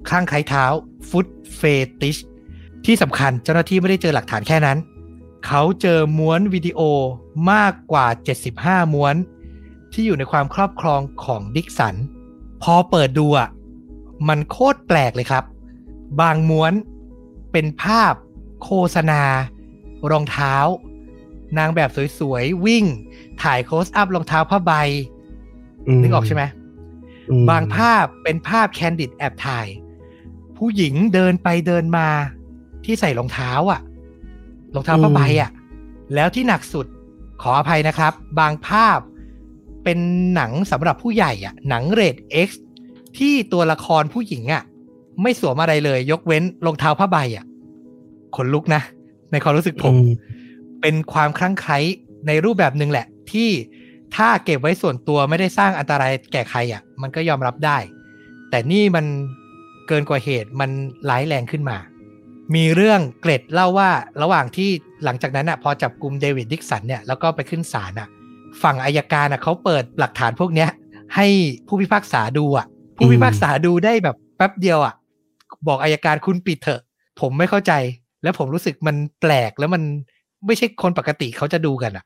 [0.09, 0.65] คลั่งไคล้เท้า
[1.09, 1.27] foot
[1.57, 2.17] fetish
[2.85, 4.79] ที่สำคัญเจ้าหน้าที่ไม่ได้เจอหลักฐานแค่นั้น
[5.47, 6.81] เขาเจอม้วนวิดีโอ
[7.53, 8.07] มากกว่า
[8.51, 9.15] 75 ม้วน
[9.93, 11.95] ที่อยู่ในความครอบครองของดิกสัน
[12.63, 13.49] พอเปิดดูอะ
[14.29, 15.45] มันโคตรแปลกเลยครับ
[16.21, 16.73] บางม้วน
[17.53, 18.15] เป็นภาพ
[18.63, 19.23] โฆษณา
[20.11, 20.55] รองเท้า
[21.59, 22.85] นางแบบสวยๆ วิ่ง
[23.43, 24.73] ถ่ายโคสอัพรองเท้าผ้าใบ
[26.03, 26.43] นึกออกใช่ไหม
[27.31, 29.67] อืมบางภาพเป็นภาพแคนดิดแอบถ่าย
[30.57, 32.09] ผู้หญิงเดินไปเดินมา
[32.85, 33.81] ที่ใส่รองเท้าอะ่ะ
[34.75, 35.51] รองเท้าผ้าใบอะ่ะ
[36.15, 36.87] แล้วที่หนักสุด
[37.43, 38.99] ขออภัยนะครับ บางภาพ
[39.85, 39.99] เป็น
[40.35, 42.49] หนังสำหรับผู้ใหญ่อะ่ะ หนังเรท X
[43.19, 44.63] ที่ตัวละครผู้หญิงอะ่ะ
[45.23, 47.45] ไม่สวมอะไรเลย ยกเว้นรองเท้าผ้าใบอะ่ะ
[48.37, 48.83] ขนลุกนะ
[49.33, 50.11] ในความรู้สึกผมอืม
[50.81, 51.79] เป็นความคลั่งไคล้
[52.27, 53.51] ในรูปแบบหนึ่งแหละ ที่
[54.17, 57.79] ถ้าเก็บไว้ส่วนตัวไม่ได้สร้างอันตรายแก่ใครอะ มันก็ยอมรับได้
[58.51, 59.07] แต่นี่มัน
[59.89, 60.71] เกินกว่าเหตุมัน
[61.11, 61.77] ร้ายแรงขึ้นมา
[62.55, 63.91] มีเรื่องเกร็ดเล่าว่า
[64.23, 64.71] ระหว่างที่
[65.05, 68.09] หลังจากนั้นอะพอจับกลุ่มเดวิดดิกสันเนี่ยแล้วก็ไปขึ้นศาลอะ
[68.63, 70.71] ฝั่งอายการอะเขาเปิดหลักฐานพวกเนี้ย
[71.17, 71.27] ให้
[71.67, 72.67] ผู้พิพากษาดูอะ
[72.97, 74.95] ผู้พิพากษาดูได้แบบแป๊บเดียวอะ
[75.67, 76.83] บอกอายการคุณปิดเถอะ
[77.21, 77.73] ผมไม่เข้าใจ
[78.23, 79.83] แล้วผมรู้สึกมันแปลกแล้วมัน
[80.47, 82.05] ไม่ใช่คนปกติเขาจะดูกันอะ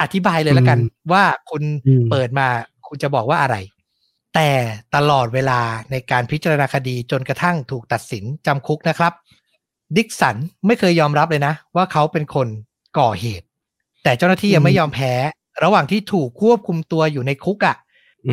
[0.00, 2.46] อธิบายเลยแล้วกันอืมว่าคุณอืมเปิดมา
[2.88, 3.56] คุณจะบอกว่าอะไร
[4.34, 4.48] แต่
[4.94, 9.12] ตลอดเวลาในการพิจารณาคดีจนกระทั่งถูกตัดสินจำคุกนะครับ
[9.96, 10.36] ดิกสัน
[10.66, 12.48] ไม่เคยยอมรับเลยนะ ว่าเขาเป็นคน
[12.98, 13.46] ก่อเหตุ
[14.02, 15.12] แต่เจ้าหน้าที่ยังไม่ยอมแพ้
[15.64, 17.76] ระหว่างที่ถูกควบคุมตัวอยู่ในคุกอะ่ะ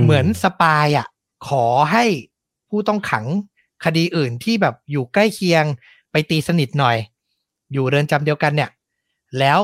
[0.03, 1.07] เหมือนสปายอะ
[1.49, 2.05] ขอให้
[2.69, 3.25] ผู้ต้องขัง
[3.85, 5.63] คดีอื่นที่แบบอยู่ใกล้เคียง
[6.11, 6.97] ไปตีสนิทหน่อย
[7.73, 8.69] อยู่เรือนจำเดียวกันเนี่ย
[9.39, 9.59] แล้ว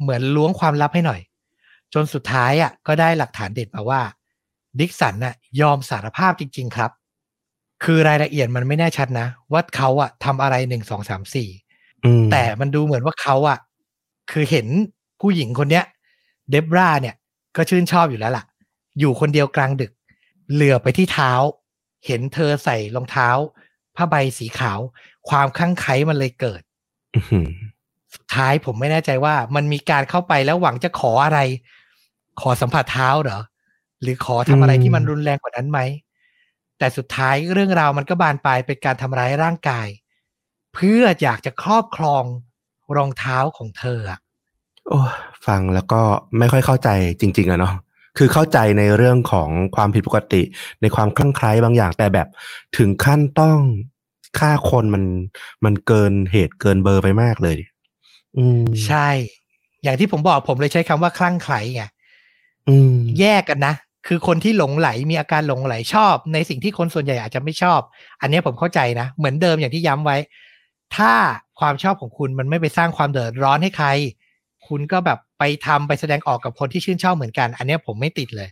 [0.00, 1.20] เหมือนล้วงความลับให้หน่อย
[1.94, 4.00] จนสุดท้ายอะก็ได้หลักฐานเด็ดมาว่า
[4.78, 6.90] ดิกสันน่ะยอมสารภาพจริง ๆ ครับ
[7.84, 11.48] คือรายละเอียดมันไม่แน่ชัดนะว่าเขาอะทำอะไรหนึ่งสองสามสี่
[12.32, 13.58] แต่มันดูเหมือนว่าเขาอะ
[14.30, 14.66] คือเห็น
[15.20, 15.84] ผู้หญิงคนเนี้ย
[16.50, 17.14] เดบราเนี่ย
[17.56, 18.44] ก็ชื่นชอบอยู่แล้วล่ะ
[18.98, 19.92] อยู่คนเดียวกลางดึก
[20.52, 21.32] เหลือไปที่เท้า
[22.06, 23.28] เห็นเธอใส่รองเท้า
[23.96, 24.80] ผ้าใบสีขาว
[25.28, 26.62] ความคลั่งไคล้มันเลยเกิด
[28.14, 31.38] สุดท้ายผมไม่แน่ใจว่า มันมีการเข้าไปแล้วหวังจะขออะไร
[32.40, 33.40] ขอสัมผัสเท้าเหรอ
[34.02, 35.80] หรือขอทำอะไรที่มันรุนแรงกว่านั้นไหม
[36.78, 39.88] แต่สุดท้ายเรื่องราวมันก็บานปลายเป็นการทำร้ายร่างกาย
[40.74, 42.24] เพื่ออยากจะครอบครอง
[42.96, 44.18] รองเท้าของเธออะ
[44.88, 45.00] โอ้
[45.46, 46.00] ฟังแล้วก็
[46.38, 46.88] ไม่ค่อยเข้าใจ
[47.20, 47.74] จริง ๆอะเนาะ
[48.18, 50.42] คือเข้าใจในเรื่องของความผิดปกติ
[50.80, 52.28] ในความคลั่งไคล้บางอย่างแต่แบบ
[52.76, 53.58] ถึงขั้นต้อง
[54.38, 55.04] ฆ่าคนมัน
[55.64, 57.58] มันเกินเหตุเกินเบอร์ไปมากเลย
[58.36, 59.08] อืมใช่
[59.82, 61.84] อย่างที่ผมบอกผมเลยใช้คำว่าคลั่งไคล้ไง
[63.20, 63.74] แยกกันนะ
[64.08, 67.80] คือคนที่หลงไหลมีอาการหลงไหลชอบ ในสิ่งที่คนส่วนใหญ่อาจจะไม่ชอบ
[68.20, 70.16] อันนี้ผมเข้าใจนะ เหมือนเดิมอย่างที่ย้ำไว้
[70.96, 71.12] ถ้า
[71.60, 73.88] ความชอบของคุณมันไม่ไปสร้างความเดือดร้อนให้ใคร
[74.68, 78.48] คุณก็แบบ ไปทำไปแสดงออกกับคนที่ชื่นชอบเหมือนกัน อันนี้ผมไม่ติดเลย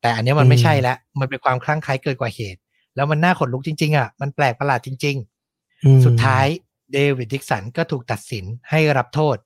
[0.00, 2.60] แต่อันนี้มันไม่ใช่แล้วมันเป็นความคลั่งไคล้เกินกว่าเหตุ
[2.96, 5.16] แล้วมันน่าขนลุกจริง ๆ อะ มันแปลกประหลาดจริง
[5.60, 6.46] ๆ สุดท้าย
[6.92, 9.36] เดวิดดิกสันก็ถูกตัดสินให้รับโทษ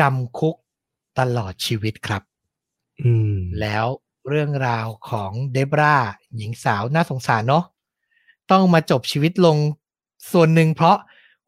[0.00, 0.56] จำคุก
[1.18, 2.22] ตลอดชีวิตครับ
[3.60, 3.86] แล้ว
[4.28, 5.96] เรื่องราวของเดบรา
[6.36, 7.64] หญิงสาวน่าสงสารเนาะ
[8.50, 9.56] ต้องมาจบชีวิตลง
[10.32, 10.96] ส่วนหนึ่งเพราะ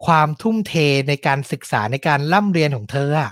[0.06, 0.74] ความทุ่มเท
[1.08, 3.30] ในการศึกษาในการล่ำเรียนของเธออะ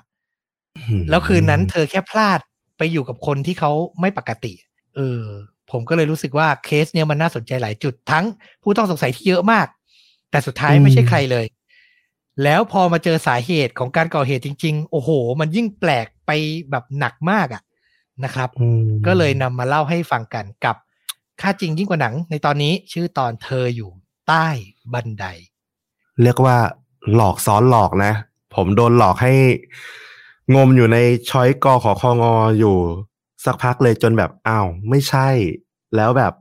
[1.10, 2.40] แล้วคืนนั้นเธอแค่พลาด
[2.78, 4.52] ไปอยู่กับคนที่เขาไม่ปกติ
[4.96, 5.22] เออ
[5.70, 8.24] ผมก็เลยรู้สึกว่าเคสเนี้ยมันน่าสนใจหลายจุดทั้ง
[8.62, 9.66] ผู้ต้องสงสัยที่เยอะมาก
[10.30, 11.46] แต่สุดท้ายไม่ใช่ใครเลย
[12.42, 15.10] แล้วพอมาเจอสาเหตุของการก่อเหตุจริง ๆ โอ้โห
[15.40, 16.30] มันยิ่งแปลกไป
[16.70, 17.62] แบบหนักมากอะ่ะ
[18.24, 18.48] นะครับ
[19.06, 20.76] ก็เลยนำมาเล่าให้ฟังกันกับ
[21.40, 23.90] ค่าจริงยิ่งกว่าหนัง ในตอนนี้ชื่อตอนเธออยู่
[24.28, 24.46] ใต้
[24.92, 25.24] บันได
[26.22, 26.56] เรียกว่า
[27.14, 28.12] หลอกซ้อนหลอกนะ
[28.54, 29.32] ผมโดนหลอกให้
[30.54, 30.98] งมอยู่ใน
[31.30, 32.76] ช้อยกอขอคองออยู่
[33.44, 35.28] สักพักเลยจนแบบอ้าวไม่ใช่
[35.96, 36.32] แล้วแบบ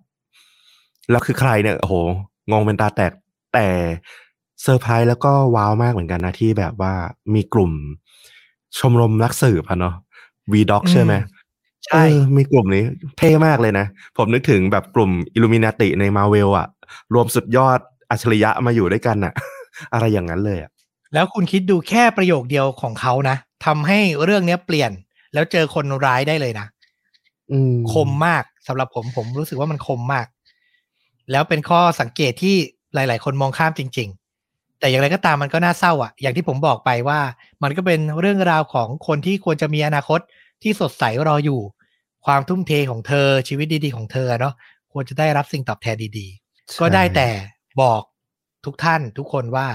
[1.11, 1.95] แล้วคือใครเนี่ยโอ้โห
[2.51, 3.11] งงเป็นตาแตก
[3.53, 3.67] แต่
[4.61, 6.93] เซอร์ไพรส์แล้วก็ว้าวมากเหมือนกันนะที่แบบว่า
[7.33, 7.71] มีกลุ่ม
[8.79, 9.95] ชมรมนักสืบอะเนาะ
[10.51, 11.13] Vidocq ใช่ไหม
[11.87, 12.03] ใช่
[12.35, 12.83] มีกลุ่มนี้
[13.17, 13.85] เท่มากเลยนะ
[14.17, 16.67] ผมนึกถึงแบบกลุ่มอิลูมินาติในมาเวลอะ
[17.13, 17.79] รวมสุดยอด
[18.09, 19.33] อัจฉริยะมาอยู่ด้วยกันอะ
[19.93, 20.71] อะไรอย่างนั้นเลยอะ
[21.13, 23.35] แล้วคุณคิดดูแค่ประโยคเดียวของเขานะ
[23.65, 24.91] ทำให้เรื่องนี้เปลี่ยน
[25.33, 26.67] แล้วเจอคนร้ายได้เลยนะ
[27.91, 30.27] คมมากสำหรับผมผมรู้สึกว่ามันคมมาก
[31.31, 32.55] แล้วเป็นข้อสังเกตที่
[32.93, 34.09] หลาย ๆ คนมองข้ามจริง
[34.43, 37.19] ๆ แต่อย่างไรก็ตามมันก็น่าเศร้าอะ อย่างที่ผมบอกไปว่า
[37.63, 40.19] มันก็เป็นเรื่องราวของคนที่ควรจะมีอนาคต
[40.63, 41.61] ที่สดใสรออยู่
[42.25, 44.53] ความทุ่มเทของเธอชีวิตดี ๆ ของเธอเนาะ
[44.93, 47.29] ควรจะได้รับสิ่งตอบแทนดีๆ ก็ได้แต่
[47.81, 48.01] บอก
[48.65, 49.67] ทุกท่านทุกคนว่า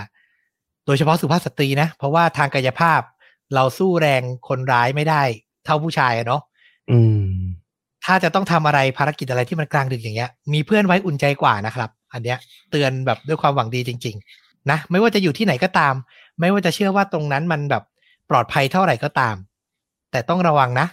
[0.86, 3.00] โดยเฉพาะสุภาพสตรีนะ เพราะว่าทางกายภาพ
[3.54, 5.22] เราสู้แรงคนร้ายไม่ได้
[5.64, 6.42] เท่าผู้ชายอะเนาะ
[8.04, 12.38] ถ้าจะต้องทำอะไรภารกิจอะไรที่มันกลางดึกอย่างเงี้ย มีเพื่อนไว้อุ่นใจกว่านะครับ อันเนี้ย
[12.70, 15.94] เตือนแบบด้วยความหวังดีจริง ๆ นะไม่ว่าจะอยู่ที่ไหนก็ตาม
[16.40, 17.82] ไม่ว่าจะเชื่อว่าตรงนั้นมันแบบ
[18.30, 19.36] ปลอดภัยเท่าไหร่ก็ตาม
[20.10, 20.86] แต่ต้องระวังนะ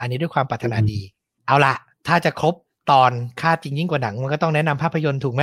[0.00, 1.00] อันนี้ด้วยความปรารถนาดี
[1.46, 1.74] เอาละ
[2.06, 2.54] ถ้าจะครบ
[2.90, 5.42] ตอนค่าจริงยิ่งกว่าหนัง มันก็ต้องแนะนำภาพยนตร์ถูกไหม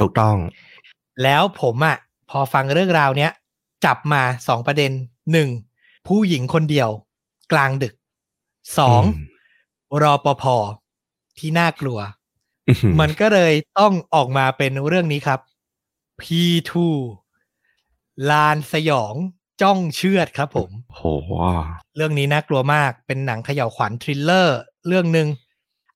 [0.00, 0.36] ถูกต้อง
[1.22, 1.96] แล้วผมอะ่ะ
[2.30, 3.30] พอฟังเรื่องราวเนี้ย
[3.84, 4.90] จับมาสองประเด็น
[5.32, 5.48] หนึ่ง
[6.08, 6.90] ผู้หญิงคนเดียว
[7.52, 7.94] กลางดึก
[8.78, 9.02] สอง
[10.02, 10.44] รอปภ
[11.38, 11.98] ที่น่ากลัว
[13.00, 15.40] มันก็เลยต้องออกมาเป็นเรื่องนี้ครับ
[16.20, 16.72] P2
[18.30, 19.14] ลานสยอง
[19.62, 21.02] จ้องเชือดครับผมโห
[21.96, 25.28] เรื่องนี้น่ากลัวมากเป็นหนังเขย่าวขวัญ thriller เรื่องหนึ่ง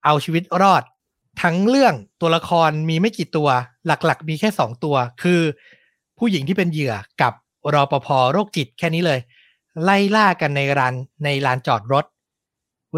[0.05, 0.83] เอาชีวิตรอด
[1.43, 3.49] ทั้งเรื่องตัวละครมีไม่กี่ตัว
[3.87, 5.41] หลักๆ มีแค่สองตัว คือ
[6.19, 7.33] ผู้หญิงที่เป็นเหยื่อกับ
[7.75, 9.21] รอปภโรคจิตแค่นี้เลย
[9.83, 10.95] ไล่ล่ากันในร้าน
[11.25, 12.05] ในลานจอดรถ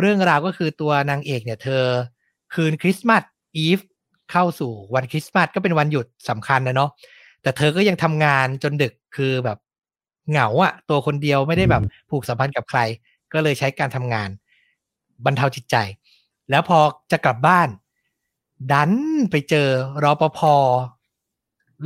[0.01, 1.85] เรื่องราวก็คือตัวนางเอกเนี่ยเธอ
[2.55, 3.23] คืนคริสต์มาส
[3.57, 3.81] อีฟ
[4.33, 6.91] เข้าสู่วันคริสต์มาสก็เป็นวันหยุดสำคัญนะเนาะ
[7.43, 9.59] แต่เธอก็ยังทำงานจนดึกคือแบบ
[10.31, 12.81] เหงาอะตัวคนเดียวไม่ได้แบบผูกสัมพันธ์กับใคร
[13.33, 14.29] ก็เลยใช้การทำงาน
[15.25, 15.77] บรรเทาจิตใจ
[16.51, 16.79] แล้วพอ
[17.13, 17.69] จะกลับบ้าน
[18.73, 18.93] ดัน
[19.31, 19.69] ไปเจอ
[20.03, 20.41] รอปภ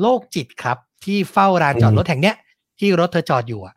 [0.01, 2.37] โรคจิตครับ ที่เฝ้าลานจอดรถแห่งเนี้ย
[2.79, 3.75] ที่รถเธอจอดอยู่อะ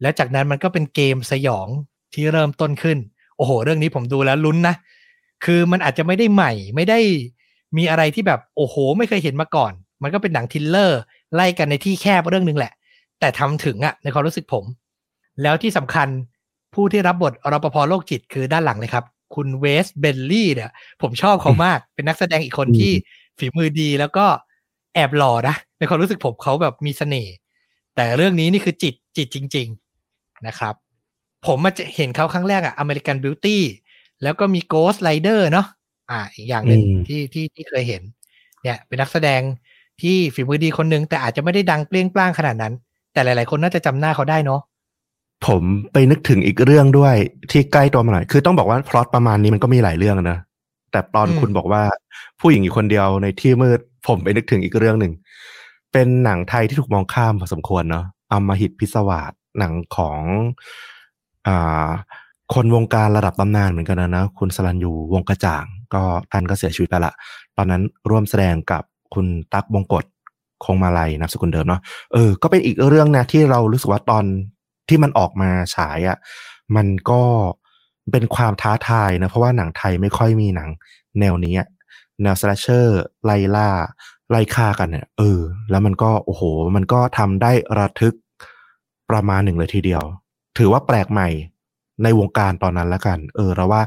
[0.00, 1.68] แล้วจากนั้นมันก็เป็นเกมสยอง
[2.14, 2.98] ที่เริ่มต้นขึ้น
[3.36, 4.74] โอ้โห เรื่องนี้ผมดูแล้วลุ้นนะ
[5.44, 6.98] คือมันอาจจะไม่ได้ใหม่ ไม่ได้
[7.76, 9.72] มีอะไรที่แบบโอ้โห ไม่เคยเห็นมาก่อน
[10.02, 11.00] มันก็เป็นหนัง thriller
[11.34, 12.72] ไล่กันในที่แคบเรื่องนึงแหละ
[13.20, 14.64] แต่ทำถึงอะในความรู้สึกผม
[15.42, 16.08] แล้วที่สำคัญ
[16.74, 20.70] ผู้ที่รับบทรปภโรคจิตคือด้านหลังเลยครับ คุณ Wes Bentley เนี่ย
[21.02, 22.92] ผมชอบเขามาก เป็นนักแสดงอีกคนที่
[23.38, 24.26] ฝีมือดีแล้วก็
[24.94, 27.34] แอบหล่อนะ ในความรู้สึกผมเขาแบบมีเสน่ห์
[27.96, 29.83] แต่เรื่องนี้นี่คือจิตจิตจริง ๆ
[30.46, 30.74] นะครับ
[31.46, 33.62] ผมมาจะเห็นเขาครั้งแรกอะ American Beauty
[34.22, 35.66] แล้วก็มีโกสไ r เดอร์เนาะ
[36.10, 38.02] อ่าอีกอย่างหนึ่งที่ที่ที่เคยเห็น
[38.62, 39.40] เนี่ยเป็นนักแสดง
[40.02, 42.74] ที่ฝีมือดีคนนึง แต่อาจจะไม่ได้ดังเปรี้ยงปร้างขนาดนั้น
[43.12, 44.60] แต่หลาย ๆ คนน่าจะจำหน้าเขาได้เนาะ
[45.46, 47.14] ผมไปนึกถึงอีกเรื่องด้วย
[47.50, 50.38] ที่ใกล้ตัวมาหน่อยคือต้องบอกว่าพล็อตประมาณนี้มันก็มีหลายเรื่องนะ
[50.92, 51.82] แต่ตอนคุณบอกว่า
[52.40, 55.12] ผู้หญิงอยู่คนเดียวในที่มืดผมไปนึกถึงอีกเรื่องหนึ่ง
[55.92, 60.18] เป็นหนังไทยที่ถูกมองข้ามพอสมควรเนาะอมหิตพิศวาส หนังของ
[61.46, 61.88] อ่า
[62.54, 66.02] คนวงการระดับตำนานเหมือนกันนะนะคุณสลันยูวงกระจ่าง ก็
[66.32, 67.12] ท่านก็เสียชีวิตไปละ
[67.56, 68.82] ตอนนั้นร่วมแสดงกับ
[69.14, 70.04] คุณตั๊กบงกฎ
[70.64, 71.80] คงมาลัยนามสกุลเดิมเนาะ
[72.12, 74.24] เออก็เป็นอีกเรื่องนะที่เรารู้สึกว่าตอน
[74.88, 76.18] ที่มันออกมาฉายอะ่ะ
[76.76, 77.22] มันก็
[78.12, 80.68] เป็นความท้าทายนะ เพราะว่าหนังไทยไม่ค่อยมีหนัง
[81.20, 81.54] แนวนี้
[82.22, 83.68] แนวสแลชเชอร์ไล่ล่า
[84.30, 85.40] ไล่ฆ่ากันเนี่ยเออ
[85.70, 86.42] แล้วมันก็โอ้โห
[86.76, 88.14] มันก็ทำได้ระทึก
[89.10, 90.02] ประมาณหนึ่งเลยทีเดียว
[90.58, 91.28] ถือว่าแปลกใหม่
[92.02, 93.82] ในวงการตอนนั้นแล้วกัน เออเราว่า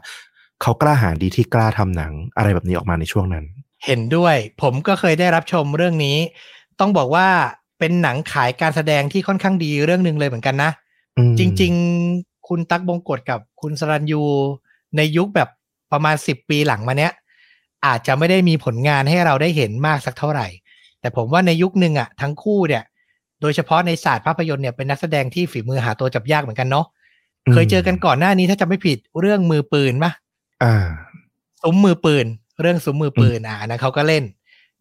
[0.61, 3.45] เขากล้าหาญดีที่กล้าทำหนังอะไรแบบนี้ออกมาในช่วงนั้น
[3.85, 6.17] เห็นด้วย ผมก็เคยได้รับชมเรื่องนี้
[6.79, 7.27] ต้องบอกว่า
[7.79, 10.71] เป็นหนังขายการแสดงที่ค่อนข้างดีเรื่องหนึ่งเลยเหมือนกันนะ
[11.39, 11.73] จริง
[12.11, 14.23] ๆ คุณตั๊กบงกฎกับคุณสรัญยู
[14.97, 15.49] ในยุคแบบ
[15.91, 17.13] ประมาณสิบปีหลังมาเนี้ย
[17.85, 20.47] อาจจะไม่ได้มีผลงานให้เราได้เห็นมากสักเท่าไหร่
[20.99, 22.83] แต่ผมว่าในยุคหนึ่งอะทั้งคู่เนี่ย
[23.41, 26.85] โดยเฉพาะในศาสตร์ภาพยนตร์เนี่ยเป็นนักแสดงที่ฝีมือหาตัวจับยากเหมือนกันเนาะ
[27.51, 30.11] เคยเจอกันก่อนหน้านี้ถ้าจะไม่ผิดเรื่องมือปืนปะ
[30.63, 30.85] อ่า
[31.63, 32.25] ซุ้มมือปืน
[32.61, 34.23] เรื่องซุ้มมือปืนอ่านะเขาก็เล่น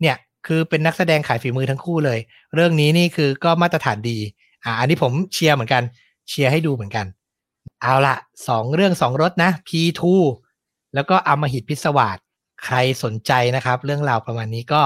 [0.01, 2.19] เนี่ยคือเป็นนักแสดงขายฝีมือทั้งคู่เลย
[2.55, 4.19] เรื่องนี้นี่คือก็มาตรฐานดี
[4.65, 5.83] อ่า อันนี้ผมเชียร์เหมือนกัน
[6.29, 7.07] เชียร์ให้ดูเหมือนกัน
[7.83, 8.17] เอาละ
[8.49, 10.03] สองเรื่องสองรถนะ P2
[10.95, 12.19] แล้วก็อมหิตพิศวาส
[12.65, 14.83] ใครสนใจนะครับ เรื่องราวประมาณนี้ก็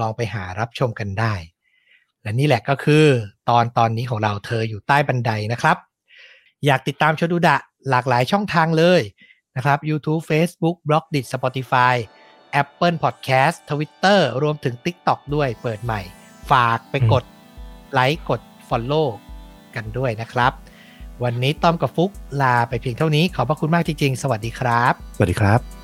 [0.00, 1.34] ลองไปหารับชมกันได้
[2.22, 3.04] และนี่แหละก็คือ
[3.48, 5.76] ตอนตอนนี้ของเราเธออยู่ใต้บันไดนะครับ
[6.66, 7.56] อยากติดตามชดูดะ
[7.90, 9.00] หลากหลายช่องทางเลย
[9.56, 11.94] นะครับ YouTube Facebook b l o g d i t Spotify
[12.62, 16.00] Apple Podcast Twitter รวมถึง TikTok ด้วยเปิดใหม่
[16.50, 17.24] ฝากไปกด
[17.92, 19.06] ไลค์กด Follow
[19.74, 20.52] กันด้วยนะครับ
[21.24, 22.10] วันนี้ต้อมกับฟุก
[22.42, 25.79] ลาไปเพียงเท่านี้ขอบพระคุณมากจริงๆ สวัสดีครับ สวัสดีครับ